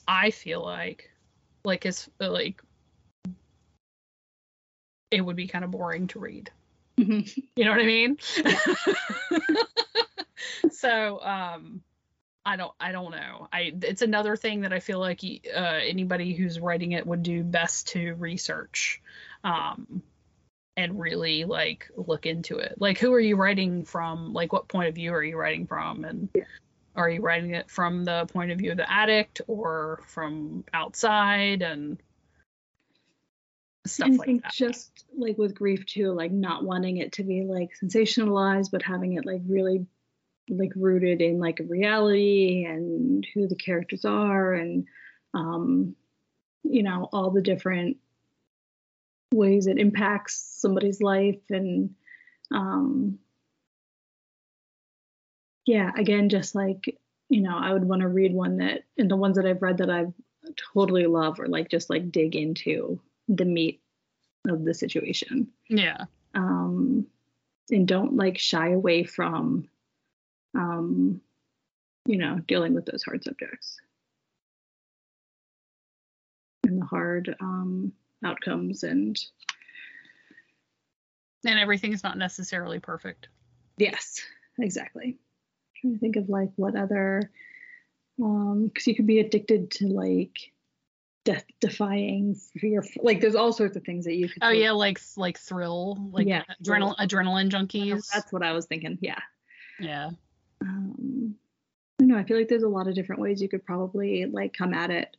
I 0.08 0.32
feel 0.32 0.64
like 0.64 1.10
like 1.64 1.86
it's 1.86 2.10
like 2.20 2.62
it 5.12 5.22
would 5.22 5.36
be 5.36 5.48
kind 5.48 5.64
of 5.66 5.72
boring 5.72 6.08
to 6.08 6.20
read. 6.20 6.50
Mhm. 6.98 7.44
You 7.56 7.66
know 7.66 7.72
what 7.72 7.82
I 7.82 7.86
mean? 7.86 8.18
so 10.72 11.22
um 11.22 11.82
I 12.48 12.56
don't 12.56 12.72
I 12.80 12.94
don't 12.94 13.12
know. 13.12 13.50
I 13.52 13.74
it's 13.82 14.02
another 14.02 14.38
thing 14.38 14.62
that 14.62 14.72
I 14.72 14.80
feel 14.80 15.00
like 15.00 15.20
uh, 15.54 15.60
anybody 15.60 16.34
who's 16.34 16.62
writing 16.62 16.94
it 16.94 17.06
would 17.06 17.22
do 17.22 17.44
best 17.44 17.90
to 17.90 18.14
research 18.14 19.02
um 19.44 20.02
and 20.78 20.98
really 20.98 21.44
like 21.44 21.90
look 21.98 22.26
into 22.26 22.58
it. 22.60 22.76
Like 22.80 23.00
who 23.00 23.14
are 23.14 23.20
you 23.20 23.36
writing 23.36 23.84
from? 23.84 24.32
Like 24.32 24.54
what 24.54 24.70
point 24.70 24.88
of 24.88 24.96
view 24.96 25.12
are 25.14 25.24
you 25.24 25.36
writing 25.36 25.68
from 25.68 26.06
and 26.06 26.30
Yeah. 26.34 26.44
are 26.96 27.10
you 27.10 27.20
writing 27.20 27.54
it 27.54 27.70
from 27.70 28.06
the 28.06 28.26
point 28.28 28.52
of 28.52 28.60
view 28.60 28.72
of 28.72 28.78
the 28.78 28.90
addict 28.90 29.42
or 29.48 30.00
from 30.08 30.64
outside 30.74 31.62
and 31.64 32.02
stuff 33.86 34.08
I 34.08 34.12
like 34.16 34.26
think 34.26 34.44
that. 34.44 34.54
just 34.54 35.04
like 35.18 35.38
with 35.38 35.54
grief 35.54 35.86
too, 35.86 36.14
like 36.14 36.32
not 36.32 36.64
wanting 36.64 36.98
it 36.98 37.12
to 37.14 37.24
be 37.24 37.44
like 37.44 37.72
sensationalized, 37.84 38.72
but 38.72 38.84
having 38.84 39.14
it 39.14 39.26
like 39.26 39.42
really 39.46 39.86
like 40.50 40.72
rooted 40.76 41.22
in 41.22 41.40
like 41.40 41.60
reality 41.68 42.66
and 42.66 43.26
who 43.34 43.48
the 43.48 43.56
characters 43.56 44.06
are 44.06 44.54
and 44.54 44.86
um 45.34 45.96
you 46.64 46.84
know 46.84 47.10
all 47.12 47.32
the 47.32 47.42
different 47.42 47.98
ways 49.34 49.68
it 49.68 49.78
impacts 49.78 50.56
somebody's 50.60 51.02
life 51.02 51.42
and 51.50 51.94
um 52.52 53.20
yeah 55.66 55.92
again 55.98 56.30
just 56.30 56.56
like 56.56 56.98
you 57.30 57.42
know 57.42 57.58
i 57.58 57.74
would 57.74 57.84
want 57.84 58.02
to 58.02 58.08
read 58.08 58.34
one 58.34 58.58
that 58.58 58.84
and 58.98 59.12
the 59.12 59.18
ones 59.18 59.36
that 59.36 59.46
i've 59.46 59.62
read 59.62 59.78
that 59.80 59.90
i've 59.90 60.14
totally 60.74 61.06
love 61.06 61.40
or 61.40 61.48
like 61.48 61.70
just 61.70 61.90
like 61.90 62.12
dig 62.12 62.36
into 62.36 63.00
the 63.28 63.46
meat 63.46 63.82
of 64.48 64.64
the 64.64 64.74
situation 64.74 65.48
yeah. 65.68 66.06
um, 66.36 67.06
and 67.70 67.88
don't 67.88 68.16
like 68.16 68.38
shy 68.38 68.70
away 68.70 69.04
from 69.04 69.68
um, 70.58 71.22
you 72.06 72.18
know 72.18 72.40
dealing 72.48 72.74
with 72.74 72.86
those 72.86 73.04
hard 73.04 73.24
subjects 73.24 73.78
and 76.66 76.82
the 76.82 76.86
hard 76.86 77.34
um, 77.40 77.94
outcomes 78.26 78.84
and 78.84 79.18
And 81.46 81.60
everything's 81.60 82.04
not 82.04 82.18
necessarily 82.18 82.80
perfect. 82.80 83.30
yes 83.78 84.20
exactly 84.60 85.18
trying 85.80 85.94
to 85.94 86.00
think 86.00 86.16
of 86.16 86.28
like 86.30 86.50
what 86.56 86.76
other 86.76 87.30
um 88.22 88.66
because 88.68 88.88
you 88.88 88.96
could 88.96 89.06
be 89.06 89.20
addicted 89.20 89.70
to 89.70 89.86
like 89.88 90.52
death 91.26 91.46
defying 91.62 92.34
fear 92.60 92.84
like 93.04 93.22
there's 93.22 93.36
all 93.36 93.54
sorts 93.54 93.78
of 93.78 93.84
things 93.84 94.06
that 94.06 94.16
you 94.16 94.28
could 94.28 94.42
Oh 94.42 94.50
take. 94.50 94.64
yeah, 94.64 94.72
like 94.72 95.00
like 95.18 95.38
thrill, 95.38 96.10
like 96.12 96.26
Yeah, 96.28 96.44
adrenal 96.60 96.96
adrenaline 97.00 97.50
junkies. 97.52 98.10
that's 98.12 98.32
what 98.34 98.42
i 98.44 98.52
was 98.54 98.66
thinking 98.66 98.98
yeah 99.02 99.20
yeah. 99.80 100.10
I 102.18 102.20
know 102.20 102.24
I 102.24 102.28
feel 102.28 102.38
like 102.38 102.48
there's 102.48 102.64
a 102.64 102.68
lot 102.68 102.88
of 102.88 102.96
different 102.96 103.22
ways 103.22 103.42
you 103.42 103.50
could 103.50 103.66
probably 103.66 104.26
like 104.26 104.54
come 104.54 104.74
at 104.74 104.90
it. 104.90 105.16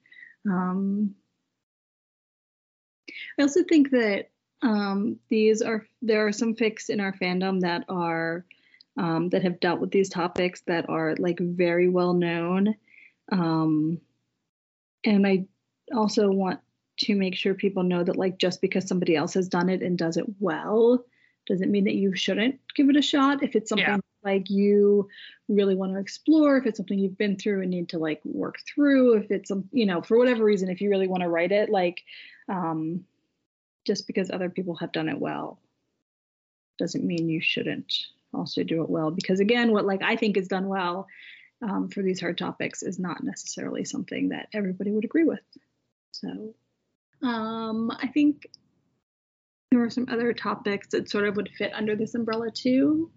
Um 0.49 1.15
I 3.39 3.43
also 3.43 3.63
think 3.65 3.91
that 3.91 4.31
um 4.63 5.19
these 5.29 5.63
are 5.63 5.87
there 6.03 6.27
are 6.27 6.33
some 6.33 6.55
fics 6.55 6.91
in 6.91 7.01
our 7.01 7.13
fandom 7.13 7.61
that 7.61 7.85
are 7.89 8.45
um 8.97 9.29
that 9.31 9.43
have 9.43 9.61
dealt 9.61 9.81
with 9.81 9.91
these 9.91 10.09
topics 10.09 10.63
that 10.67 10.89
are 10.89 11.15
like 11.19 11.39
very 11.39 11.89
well 11.89 12.15
known. 12.15 12.75
Um 13.31 14.01
and 15.05 15.27
I 15.27 15.47
also 15.95 16.29
want 16.29 16.61
to 17.01 17.15
make 17.15 17.37
sure 17.37 17.55
people 17.55 17.85
know 17.85 18.03
that 18.03 18.17
like 18.17 18.39
just 18.39 18.61
because 18.61 18.89
somebody 18.89 19.15
else 19.15 19.35
has 19.35 19.49
done 19.49 19.69
it 19.69 19.83
and 19.83 19.97
does 19.97 20.17
it 20.17 20.27
well 20.41 21.05
doesn't 21.47 21.71
mean 21.71 21.85
that 21.85 21.95
you 21.95 22.15
shouldn't 22.15 22.61
give 22.75 22.91
it 22.91 22.97
a 22.97 23.03
shot 23.03 23.43
if 23.43 23.55
it's 23.55 23.69
something 23.71 23.87
Yeah. 23.87 24.08
Like 24.25 24.51
you 24.51 25.09
really 25.49 25.75
want 25.75 25.93
to 25.93 25.99
explore 25.99 26.57
if 26.57 26.67
it's 26.67 26.77
something 26.77 26.99
you've 26.99 27.19
been 27.19 27.37
through 27.37 27.63
and 27.63 27.71
need 27.71 27.89
to 27.91 27.99
like 27.99 28.21
work 28.25 28.57
through 28.67 29.15
if 29.15 29.31
it's 29.31 29.49
some 29.49 29.69
you 29.73 29.87
know 29.87 30.03
for 30.03 30.19
whatever 30.19 30.45
reason 30.45 30.69
if 30.69 30.81
you 30.81 30.91
really 30.91 31.07
want 31.07 31.23
to 31.23 31.29
write 31.29 31.53
it 31.53 31.71
like 31.71 32.03
um 32.49 33.05
just 33.87 34.07
because 34.07 34.31
other 34.31 34.51
people 34.51 34.75
have 34.77 34.93
done 34.93 35.09
it 35.09 35.19
well 35.19 35.59
doesn't 36.79 37.05
mean 37.05 37.29
you 37.29 37.41
shouldn't 37.41 37.93
also 38.33 38.63
do 38.63 38.83
it 38.83 38.91
well. 38.91 39.11
Because 39.11 39.41
again 39.41 39.73
what 39.73 39.85
like 39.85 40.03
i 40.03 40.17
think 40.17 40.37
is 40.37 40.49
done 40.49 40.69
well 40.69 41.09
um, 41.61 41.89
for 41.89 42.03
these 42.03 42.21
hard 42.21 42.39
topics 42.39 42.85
is 42.85 43.01
not 43.01 43.25
necessarily 43.25 43.85
something 43.85 44.29
that 44.29 44.49
everybody 44.53 44.93
would 44.93 45.05
agree 45.05 45.25
with. 45.25 45.41
So 46.13 46.55
um 47.21 47.91
i 48.01 48.07
think 48.07 48.47
there 49.73 49.83
are 49.83 49.91
some 49.91 50.07
other 50.09 50.33
topics 50.33 50.89
that 50.89 51.11
sort 51.11 51.27
of 51.27 51.37
would 51.37 51.51
fit 51.59 51.73
under 51.75 51.97
this 51.97 52.15
umbrella 52.15 52.51
too 52.51 53.11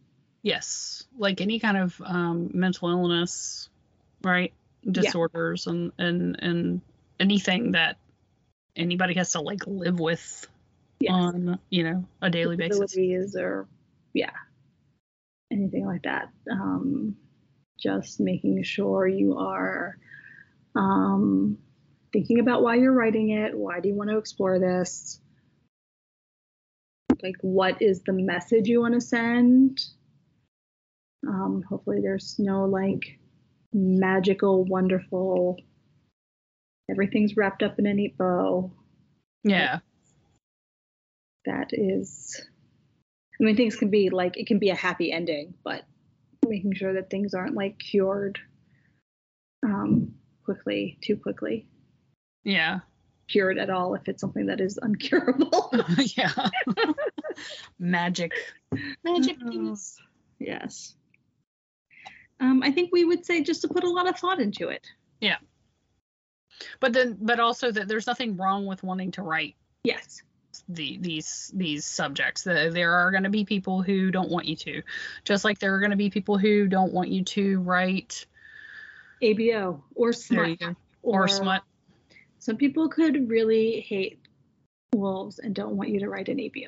Yes. 0.44 1.04
Like 1.18 1.42
any 1.42 1.60
kind 1.60 1.78
of 1.78 2.02
um 2.04 2.52
mental 2.54 2.90
illness, 2.90 3.70
right? 4.24 4.54
Disorders 4.90 5.68
and 5.68 5.92
and 5.98 6.38
and 6.42 6.82
anything 7.20 7.74
that 7.74 7.98
anybody 8.76 9.14
has 9.16 9.32
to 9.34 9.42
like 9.42 9.68
live 9.68 10.00
with 10.00 10.48
Yes. 11.00 11.14
on, 11.14 11.60
you 11.72 11.84
know, 11.84 12.06
a 12.22 12.30
daily 12.30 12.58
basis. 12.58 13.36
or 13.36 13.68
yeah 14.14 14.30
anything 15.52 15.86
like 15.86 16.04
that 16.04 16.30
um, 16.52 17.16
just 17.80 18.20
making 18.20 18.62
sure 18.64 19.08
you 19.08 19.38
are 19.38 19.98
um, 20.76 21.58
thinking 22.14 22.40
about 22.40 22.62
why 22.64 22.76
you're 22.76 22.94
writing 22.94 23.32
it 23.32 23.58
why 23.58 23.80
do 23.80 23.90
you 23.90 23.96
want 23.96 24.10
to 24.10 24.18
explore 24.18 24.60
this 24.60 25.20
like 27.22 27.36
what 27.42 27.82
is 27.82 28.02
the 28.04 28.14
message 28.14 28.68
you 28.68 28.82
want 28.82 28.94
to 28.94 29.02
send 29.02 29.82
um, 31.28 31.64
hopefully 31.68 32.00
there's 32.02 32.36
no 32.40 32.66
like 32.66 33.20
magical 33.74 34.64
wonderful 34.66 35.58
everything's 36.90 37.38
wrapped 37.38 37.64
up 37.64 37.80
in 37.80 37.86
a 37.86 37.94
neat 37.94 38.18
bow 38.18 38.72
Yeah. 39.44 39.80
that 41.46 41.70
is 41.72 42.42
i 43.40 43.44
mean 43.44 43.56
things 43.56 43.76
can 43.76 43.90
be 43.90 44.10
like 44.10 44.38
it 44.38 44.48
can 44.48 44.60
be 44.60 44.70
a 44.70 44.76
happy 44.76 45.12
ending 45.12 45.54
but 45.64 45.84
making 46.48 46.74
sure 46.76 46.94
that 46.94 47.10
things 47.10 47.34
aren't 47.34 47.56
like 47.56 47.80
cured 47.80 48.40
um 49.64 50.14
quickly 50.44 50.98
too 51.02 51.16
quickly 51.16 51.68
Yeah. 52.44 52.80
cured 53.30 53.58
at 53.58 53.70
all 53.70 53.94
if 53.96 54.02
it's 54.08 54.20
something 54.22 54.48
that 54.48 54.60
is 54.60 54.78
uncurable 54.82 55.70
yeah. 56.18 56.50
Magic. 57.80 58.34
Magic 59.04 59.38
Oh. 59.46 59.50
things. 59.50 59.98
yes 60.40 60.96
um 62.42 62.62
i 62.64 62.72
think 62.72 62.90
we 62.92 63.06
would 63.06 63.26
say 63.26 63.42
just 63.42 63.62
to 63.62 63.68
put 63.68 63.84
a 63.84 63.90
lot 63.90 64.08
of 64.08 64.18
thought 64.18 64.40
into 64.40 64.70
it 64.70 64.86
Yeah. 65.22 65.38
But 66.80 66.94
then 66.94 67.18
but 67.20 67.40
also 67.40 67.72
that 67.72 67.88
there's 67.88 68.06
nothing 68.06 68.38
wrong 68.38 68.66
with 68.66 68.84
wanting 68.84 69.12
to 69.12 69.24
write 69.24 69.56
yes 69.84 70.22
the 70.68 70.98
these 71.00 71.52
these 71.56 71.86
subjects. 71.86 72.44
The, 72.44 72.70
there 72.74 72.94
are 72.94 73.12
going 73.12 73.24
to 73.24 73.30
be 73.30 73.46
people 73.46 73.82
who 73.82 74.12
don't 74.12 74.30
want 74.30 74.48
you 74.48 74.56
to, 74.58 74.82
just 75.24 75.44
like 75.44 75.60
there 75.60 75.74
are 75.76 75.80
going 75.80 75.92
to 75.92 75.98
be 75.98 76.10
people 76.10 76.38
who 76.38 76.68
don't 76.68 76.94
want 76.94 77.10
you 77.10 77.24
to 77.24 77.60
write 77.60 78.26
abo 79.22 79.82
or 79.96 80.14
smut 80.14 80.60
go, 80.60 80.76
or, 81.04 81.28
smut. 81.28 81.64
some 82.40 82.58
people 82.58 82.90
could 82.90 83.30
really 83.30 83.82
hate 83.82 84.20
wolves 84.94 85.40
and 85.40 85.56
don't 85.56 85.78
want 85.78 85.90
you 85.90 86.00
to 86.00 86.10
write 86.10 86.28
an 86.28 86.38
abo 86.38 86.68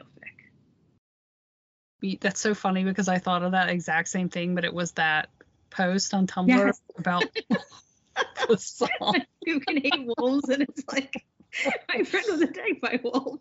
fic 2.01 2.19
That's 2.19 2.39
so 2.39 2.53
funny 2.53 2.83
because 2.83 3.07
I 3.07 3.17
thought 3.17 3.43
of 3.43 3.51
that 3.51 3.69
exact 3.69 4.07
same 4.09 4.29
thing, 4.29 4.55
but 4.55 4.65
it 4.65 4.73
was 4.73 4.91
that 4.93 5.29
post 5.73 6.13
on 6.13 6.27
Tumblr 6.27 6.47
Yes. 6.47 6.81
about 6.97 7.23
the 8.49 8.57
song. 8.57 9.15
you 9.45 9.59
can 9.59 9.77
hate 9.77 10.07
wolves 10.17 10.49
and 10.49 10.63
it's 10.63 10.83
like 10.87 11.25
my 11.89 12.03
friend 12.03 12.25
was 12.29 12.41
attacked 12.41 12.81
by 12.81 12.99
a 12.99 12.99
wolf 13.03 13.39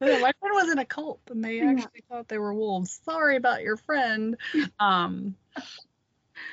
Yeah, 0.00 0.18
my 0.18 0.32
friend 0.38 0.54
was 0.54 0.70
in 0.70 0.78
a 0.78 0.84
cult 0.84 1.20
and 1.30 1.44
they 1.44 1.60
actually 1.60 2.04
thought 2.08 2.28
they 2.28 2.38
were 2.38 2.54
wolves. 2.54 3.00
Sorry 3.04 3.36
about 3.36 3.62
your 3.62 3.76
friend. 3.76 4.36
Um, 4.78 5.36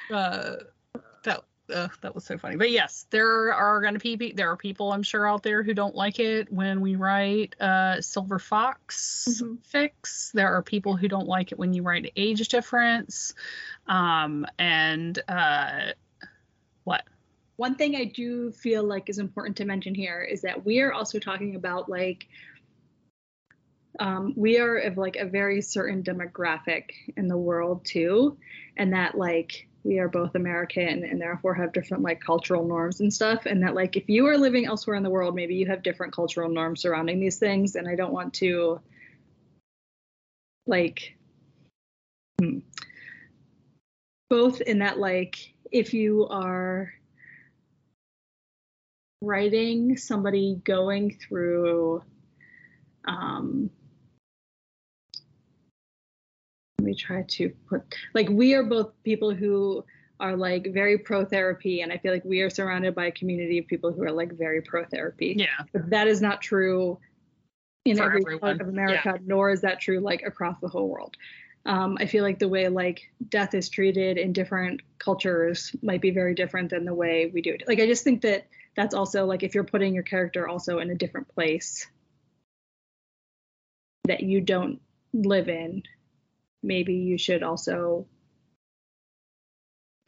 uh, 0.10 0.56
that 1.70 1.78
uh, 1.78 1.88
that 2.02 2.16
was 2.16 2.26
so 2.26 2.38
funny. 2.38 2.56
But 2.56 2.72
yes, 2.72 3.08
there 3.10 3.54
are 3.54 3.82
going 3.82 3.98
to 3.98 4.18
be 4.18 4.32
there 4.34 4.52
are 4.52 4.58
people 4.58 4.92
I'm 4.92 5.04
sure 5.04 5.28
out 5.28 5.44
there 5.44 5.64
who 5.64 5.74
don't 5.74 5.96
like 5.96 6.20
it 6.20 6.52
when 6.52 6.82
we 6.82 6.96
write 6.96 7.56
uh, 7.62 8.02
Silver 8.02 8.40
Fox 8.40 9.42
Mhm. 9.42 9.58
fics. 9.74 10.32
There 10.34 10.54
are 10.56 10.62
people 10.62 10.98
who 10.98 11.08
don't 11.08 11.28
like 11.28 11.52
it 11.52 11.58
when 11.58 11.74
you 11.74 11.84
write 11.84 12.12
age 12.16 12.48
difference. 12.50 13.34
Um, 13.88 14.46
and 14.58 15.18
uh, 15.28 15.94
what? 16.84 17.04
one 17.56 17.76
thing 17.76 17.96
I 17.98 18.06
do 18.06 18.52
feel 18.52 18.84
like 18.84 19.10
is 19.10 19.20
important 19.20 19.58
to 19.58 19.66
mention 19.66 19.94
here 19.94 20.22
is 20.22 20.42
that 20.44 20.66
we 20.66 20.80
are 20.80 20.94
also 20.94 21.20
talking 21.20 21.56
about 21.56 21.90
like 21.90 22.26
um, 24.00 24.34
we 24.38 24.60
are 24.60 24.78
of 24.78 24.98
like 24.98 25.18
a 25.18 25.26
very 25.26 25.62
certain 25.62 26.02
demographic 26.02 26.92
in 27.18 27.28
the 27.28 27.38
world 27.38 27.84
too, 27.84 28.38
and 28.78 28.94
that 28.94 29.18
like 29.18 29.68
we 29.84 30.00
are 30.00 30.10
both 30.10 30.36
American 30.36 31.04
and 31.04 31.22
therefore 31.22 31.54
have 31.54 31.72
different 31.72 32.04
like 32.04 32.20
cultural 32.20 32.68
norms 32.68 33.00
and 33.00 33.14
stuff, 33.14 33.46
and 33.46 33.64
that 33.64 33.76
like 33.76 33.96
if 33.96 34.10
you 34.10 34.28
are 34.28 34.38
living 34.38 34.66
elsewhere 34.66 34.96
in 34.96 35.04
the 35.04 35.10
world, 35.10 35.36
maybe 35.36 35.56
you 35.56 35.66
have 35.68 35.84
different 35.84 36.14
cultural 36.14 36.50
norms 36.50 36.82
surrounding 36.82 37.20
these 37.20 37.40
things, 37.40 37.76
and 37.76 37.88
I 37.88 37.96
don't 37.96 38.14
want 38.14 38.34
to 38.36 38.82
like 40.68 41.18
hmm, 42.40 42.60
both 44.30 44.62
in 44.62 44.80
that 44.80 45.00
like 45.00 45.54
if 45.72 45.94
you 45.94 46.28
are 46.30 46.94
writing 49.22 49.98
somebody 49.98 50.62
going 50.64 51.18
through 51.18 52.02
um 53.06 53.70
let 56.80 56.86
me 56.86 56.96
try 56.96 57.24
to 57.24 57.50
put 57.68 57.82
like 58.14 58.30
we 58.30 58.54
are 58.54 58.64
both 58.64 58.92
people 59.04 59.34
who 59.34 59.84
are 60.22 60.36
like 60.36 60.74
very 60.74 60.98
pro 60.98 61.26
therapy 61.26 61.82
and 61.82 61.92
i 61.92 61.98
feel 61.98 62.14
like 62.14 62.24
we 62.24 62.40
are 62.40 62.50
surrounded 62.50 62.96
by 62.96 63.08
a 63.08 63.12
community 63.12 63.58
of 63.58 63.68
people 63.68 63.92
who 63.92 64.02
are 64.02 64.12
like 64.12 64.32
very 64.38 64.62
pro 64.62 64.86
therapy 64.86 65.36
Yeah, 65.38 65.66
but 65.74 65.90
that 65.90 66.08
is 66.08 66.22
not 66.22 66.42
true 66.42 66.98
in 67.86 67.98
For 67.98 68.04
every 68.04 68.22
everyone. 68.22 68.40
part 68.40 68.62
of 68.62 68.68
America, 68.70 69.20
nor 69.26 69.50
is 69.52 69.62
that 69.62 69.80
true 69.80 70.00
like 70.00 70.22
across 70.24 70.60
the 70.60 70.68
whole 70.68 70.88
world. 70.90 71.16
Um, 71.66 71.98
I 72.00 72.06
feel 72.06 72.24
like 72.24 72.40
the 72.40 72.48
way 72.48 72.68
like 72.68 73.10
death 73.30 73.54
is 73.54 73.70
treated 73.70 74.18
in 74.18 74.32
different 74.34 74.82
cultures 75.00 75.76
might 75.82 76.02
be 76.02 76.12
very 76.12 76.34
different 76.36 76.70
than 76.70 76.86
the 76.86 76.94
way 76.94 77.32
we 77.34 77.42
do 77.42 77.54
it. 77.54 77.64
Like 77.68 77.80
I 77.80 77.88
just 77.88 78.04
think 78.04 78.22
that 78.22 78.48
that's 78.76 78.94
also 78.94 79.26
like 79.26 79.44
if 79.44 79.56
you're 79.56 79.64
putting 79.64 79.94
your 79.94 80.04
character 80.04 80.48
also 80.48 80.80
in 80.80 80.90
a 80.90 80.96
different 80.96 81.28
place 81.30 81.88
that 84.06 84.22
you 84.22 84.42
don't 84.42 84.82
live 85.14 85.50
in, 85.50 85.84
maybe 86.64 86.94
you 86.96 87.18
should 87.18 87.44
also 87.44 88.06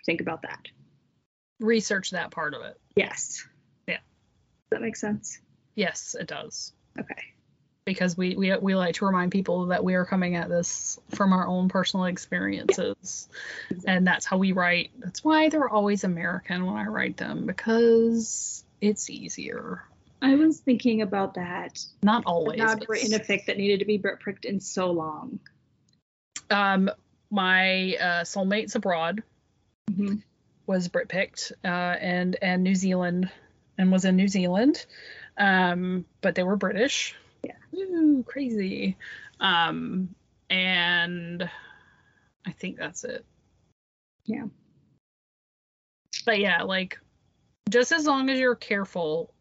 think 0.05 0.21
about 0.21 0.41
that. 0.43 0.67
research 1.59 2.11
that 2.11 2.31
part 2.31 2.53
of 2.53 2.61
it. 2.63 2.79
Yes. 2.95 3.47
Yeah. 3.87 3.95
Does 3.97 4.69
that 4.71 4.81
make 4.81 4.95
sense? 4.95 5.39
Yes, 5.75 6.15
it 6.19 6.27
does. 6.27 6.73
Okay. 6.99 7.21
because 7.85 8.17
we, 8.17 8.35
we 8.35 8.55
we 8.57 8.75
like 8.75 8.95
to 8.95 9.05
remind 9.05 9.31
people 9.31 9.67
that 9.67 9.83
we 9.83 9.95
are 9.95 10.05
coming 10.05 10.35
at 10.35 10.49
this 10.49 10.99
from 11.15 11.33
our 11.33 11.47
own 11.47 11.69
personal 11.69 12.05
experiences 12.05 13.27
and 13.85 14.05
that's 14.05 14.25
how 14.25 14.37
we 14.37 14.51
write 14.51 14.91
that's 14.99 15.23
why 15.23 15.49
they're 15.49 15.69
always 15.69 16.03
american 16.03 16.65
when 16.65 16.75
i 16.75 16.85
write 16.85 17.17
them 17.17 17.45
because 17.45 18.63
it's 18.81 19.09
easier 19.09 19.83
I 20.21 20.35
was 20.35 20.59
thinking 20.59 21.01
about 21.01 21.33
that 21.35 21.83
not 22.03 22.23
always 22.25 22.61
I've 22.61 22.87
written 22.87 23.13
a 23.15 23.19
fic 23.19 23.45
that 23.45 23.57
needed 23.57 23.79
to 23.79 23.85
be 23.85 23.97
Brit 23.97 24.19
picked 24.19 24.45
in 24.45 24.59
so 24.59 24.91
long. 24.91 25.39
Um 26.51 26.89
my 27.29 27.95
uh, 27.95 28.21
soulmates 28.23 28.75
abroad 28.75 29.23
Mhm. 29.89 30.21
was 30.67 30.87
Brit 30.87 31.09
picked 31.09 31.51
uh, 31.63 31.67
and 31.67 32.37
and 32.41 32.63
New 32.63 32.75
Zealand 32.75 33.29
and 33.77 33.91
was 33.91 34.05
in 34.05 34.15
New 34.15 34.27
Zealand. 34.27 34.85
Um, 35.37 36.05
but 36.21 36.35
they 36.35 36.43
were 36.43 36.55
British. 36.55 37.15
Yeah. 37.43 37.55
Ooh, 37.75 38.23
crazy. 38.27 38.97
Um, 39.39 40.13
and 40.49 41.49
I 42.45 42.51
think 42.51 42.77
that's 42.77 43.03
it. 43.03 43.25
Yeah. 44.25 44.45
But 46.25 46.39
yeah, 46.39 46.63
like 46.63 46.99
just 47.69 47.91
as 47.91 48.05
long 48.05 48.29
as 48.29 48.39
you're 48.39 48.55
careful, 48.55 49.33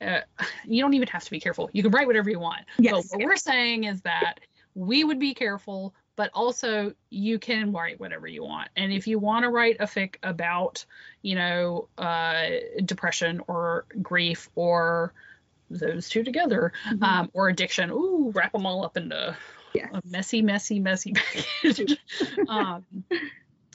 uh, 0.00 0.20
you 0.66 0.82
don't 0.82 0.94
even 0.94 1.08
have 1.08 1.24
to 1.24 1.30
be 1.30 1.40
careful. 1.40 1.70
You 1.72 1.82
can 1.82 1.92
write 1.92 2.06
whatever 2.06 2.28
you 2.28 2.40
want. 2.40 2.64
Yes, 2.78 2.92
but 2.92 3.04
what 3.12 3.20
yeah. 3.20 3.26
we're 3.26 3.36
saying 3.36 3.84
is 3.84 4.02
that 4.02 4.40
we 4.74 5.04
would 5.04 5.18
be 5.18 5.32
careful, 5.32 5.94
but 6.16 6.30
also 6.34 6.92
you 7.10 7.38
can 7.38 7.72
write 7.72 8.00
whatever 8.00 8.26
you 8.26 8.42
want. 8.42 8.68
And 8.76 8.92
if 8.92 9.06
you 9.06 9.18
want 9.18 9.44
to 9.44 9.50
write 9.50 9.76
a 9.80 9.84
fic 9.84 10.16
about, 10.22 10.84
you 11.22 11.34
know, 11.34 11.88
uh, 11.98 12.46
depression 12.84 13.42
or 13.46 13.84
grief 14.02 14.48
or 14.54 15.12
those 15.70 16.08
two 16.08 16.24
together, 16.24 16.72
Mhm. 16.86 17.02
um, 17.02 17.30
or 17.34 17.48
addiction, 17.48 17.90
ooh, 17.90 18.32
wrap 18.34 18.52
them 18.52 18.66
all 18.66 18.84
up 18.84 18.96
into 18.96 19.36
Yes. 19.74 19.90
a 19.92 20.00
messy, 20.06 20.40
messy, 20.40 20.80
messy 20.80 21.12
package. 21.62 21.98
um, 22.48 22.84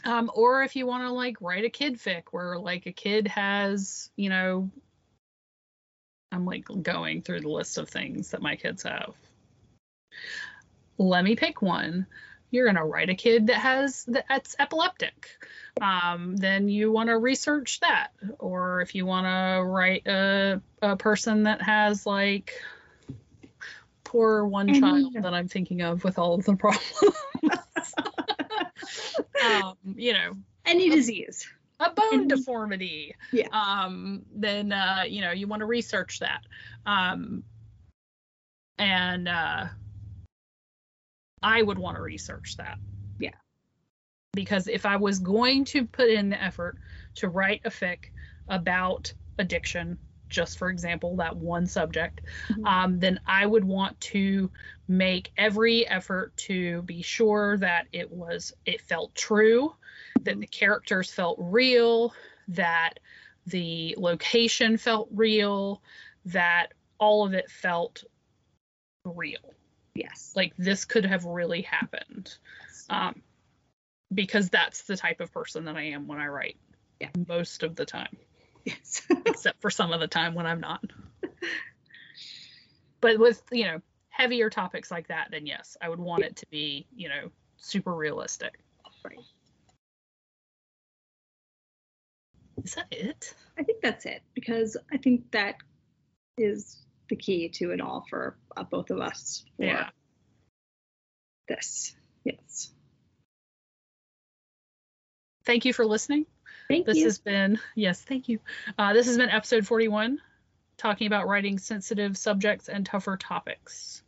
um, 0.04 0.32
or 0.34 0.64
if 0.64 0.76
you 0.76 0.88
want 0.88 1.04
to 1.04 1.12
like 1.12 1.40
write 1.42 1.64
a 1.64 1.70
kid 1.70 2.00
fic 2.00 2.24
where 2.32 2.58
like 2.58 2.88
a 2.88 2.92
kid 2.92 3.28
has, 3.28 4.10
you 4.16 4.30
know, 4.30 4.72
I'm 6.32 6.46
like 6.46 6.66
going 6.82 7.22
through 7.22 7.42
the 7.42 7.50
list 7.50 7.78
of 7.78 7.90
things 7.90 8.32
that 8.32 8.42
my 8.42 8.56
kids 8.56 8.84
have. 8.84 9.14
Let 10.98 11.24
me 11.24 11.36
pick 11.36 11.62
one. 11.62 12.08
You're 12.52 12.66
gonna 12.68 12.86
write 12.86 13.10
a 13.10 13.16
kid 13.16 13.48
that 13.48 13.56
has 13.56 14.06
that's 14.28 14.56
epileptic. 14.60 15.30
Um, 15.82 16.36
then 16.36 16.68
you 16.68 16.92
want 16.92 17.08
to 17.08 17.18
research 17.18 17.80
that. 17.80 18.10
Or 18.40 18.82
if 18.82 18.94
you 18.94 19.06
want 19.06 19.26
to 19.26 19.64
write 19.64 20.06
a 20.06 20.62
a 20.82 20.96
person 20.98 21.44
that 21.44 21.62
has 21.62 22.06
like 22.06 22.54
poor 24.04 24.46
one 24.46 24.70
Any- 24.70 24.80
child 24.82 25.14
that 25.22 25.34
I'm 25.34 25.48
thinking 25.48 25.82
of 25.82 26.04
with 26.04 26.20
all 26.20 26.34
of 26.36 26.44
the 26.46 26.56
problems. 26.58 26.94
um, 29.44 29.74
you 29.96 30.14
know, 30.14 30.34
Any 30.66 30.90
disease. 30.90 31.48
a 31.80 31.90
bone 31.92 32.28
deformity. 32.28 33.16
Yeah. 33.32 33.48
Um, 33.52 34.24
then 34.36 34.72
uh, 34.74 35.04
you 35.08 35.22
know, 35.22 35.32
you 35.32 35.48
want 35.48 35.62
to 35.62 35.66
research 35.66 36.20
that. 36.20 36.42
Um, 36.86 37.44
and 38.78 39.28
uh, 39.28 39.66
I 41.42 41.62
would 41.62 41.78
want 41.80 41.98
to 41.98 42.02
research 42.02 42.58
that. 42.58 42.78
Yeah. 43.20 43.34
Because 44.34 44.68
if 44.68 44.86
I 44.86 44.96
was 44.96 45.20
going 45.20 45.66
to 45.66 45.86
put 45.86 46.10
in 46.10 46.30
the 46.30 46.42
effort 46.42 46.78
to 47.16 47.30
write 47.30 47.62
a 47.66 47.70
fic 47.70 48.06
about 48.48 49.14
addiction, 49.38 49.98
just 50.30 50.58
for 50.58 50.70
example, 50.70 51.18
that 51.18 51.36
one 51.36 51.68
subject, 51.68 52.22
Mhm. 52.50 52.66
um, 52.66 53.00
then 53.00 53.20
I 53.26 53.46
would 53.46 53.66
want 53.66 54.00
to 54.02 54.50
make 54.88 55.32
every 55.38 55.86
effort 55.88 56.36
to 56.38 56.82
be 56.84 57.02
sure 57.02 57.58
that 57.58 57.88
it 57.92 58.10
was 58.10 58.54
it 58.66 58.82
felt 58.82 59.14
true, 59.16 59.76
that 60.22 60.40
the 60.40 60.48
characters 60.48 61.12
felt 61.12 61.38
real, 61.40 62.14
that 62.48 63.00
the 63.48 63.96
location 63.98 64.78
felt 64.78 65.10
real, 65.12 65.82
that 66.26 66.74
all 66.98 67.26
of 67.26 67.34
it 67.34 67.50
felt 67.50 68.04
real. 69.04 69.51
Yes. 69.94 70.34
Like 70.36 70.54
this 70.58 70.86
could 70.86 71.06
have 71.06 71.26
really 71.26 71.62
happened. 71.62 72.36
Um, 72.90 73.22
because 74.14 74.50
that's 74.50 74.84
the 74.84 74.98
type 74.98 75.22
of 75.22 75.32
person 75.32 75.66
that 75.66 75.76
I 75.76 75.84
am 75.84 76.08
when 76.08 76.20
I 76.20 76.28
write. 76.28 76.58
Yeah. 77.00 77.10
Most 77.28 77.64
of 77.64 77.76
the 77.76 77.86
time 77.86 78.18
yes. 78.66 79.02
except 79.26 79.62
for 79.62 79.70
some 79.70 79.92
of 79.92 80.00
the 80.00 80.08
time 80.08 80.34
when 80.34 80.46
I'm 80.46 80.60
not. 80.60 80.84
but 83.00 83.20
with, 83.20 83.42
you 83.52 83.66
know, 83.66 83.82
heavier 84.10 84.50
topics 84.50 84.92
like 84.92 85.08
that, 85.08 85.30
then 85.32 85.46
yes, 85.46 85.78
I 85.82 85.90
would 85.90 86.00
want 86.00 86.24
it 86.24 86.36
to 86.38 86.46
be, 86.48 86.86
you 86.96 87.10
know, 87.10 87.32
super 87.58 87.94
realistic. 87.94 88.60
Right. 89.04 89.18
Is 92.64 92.76
that 92.76 92.88
it? 92.92 93.34
I 93.58 93.64
think 93.64 93.82
that's 93.82 94.06
it 94.06 94.22
because 94.34 94.78
I 94.92 94.98
think 94.98 95.32
that 95.32 95.56
is 96.38 96.86
the 97.12 97.16
key 97.18 97.50
to 97.50 97.72
it 97.72 97.82
all 97.82 98.06
for 98.10 98.38
uh, 98.58 98.64
both 98.64 98.90
of 98.90 99.00
us 99.00 99.44
for 99.58 99.66
Yeah. 99.66 99.90
this. 101.48 101.94
Yes. 102.24 102.72
Thank 105.46 105.66
you 105.66 105.74
for 105.74 105.86
listening. 105.86 106.26
Thank 106.70 106.86
This 106.86 106.98
you. 106.98 107.04
has 107.04 107.20
been, 107.20 107.60
yes, 107.76 108.02
thank 108.02 108.30
you. 108.30 108.40
Uh, 108.78 108.94
this 108.94 109.08
has 109.08 109.18
been 109.18 109.30
episode 109.30 109.68
41, 109.68 110.20
talking 110.78 111.08
about 111.08 111.28
writing 111.28 111.60
sensitive 111.60 112.18
subjects 112.18 112.70
and 112.70 112.86
tougher 112.86 113.18
topics. 113.18 114.02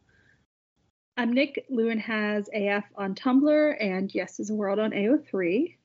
I'm 1.18 1.34
Nick. 1.34 1.66
Lewin 1.70 2.00
has 2.00 2.50
AF 2.54 2.86
on 2.96 3.16
Tumblr 3.16 3.76
and 3.82 4.14
Yes 4.16 4.40
is 4.40 4.50
a 4.50 4.56
World 4.56 4.80
on 4.80 4.92
AO3. 4.92 5.76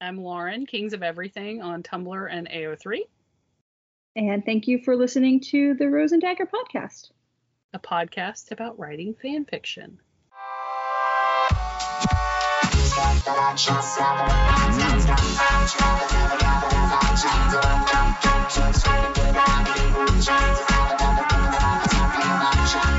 I'm 0.00 0.18
Lauren, 0.18 0.66
Kings 0.66 0.92
of 0.92 1.04
Everything 1.04 1.62
on 1.62 1.84
Tumblr 1.84 2.28
and 2.30 2.48
AO3, 2.48 3.02
And 4.16 4.44
thank 4.44 4.66
you 4.66 4.78
for 4.78 4.96
listening 4.96 5.40
to 5.52 5.74
the 5.74 5.88
Rose 5.88 6.12
and 6.12 6.20
Dagger 6.20 6.46
podcast. 6.46 7.10
a 7.74 7.78
podcast 7.78 8.50
about 8.50 8.78
writing 8.78 9.14
fan 9.14 9.44
fiction. 9.44 9.98
Mm. 22.70 22.97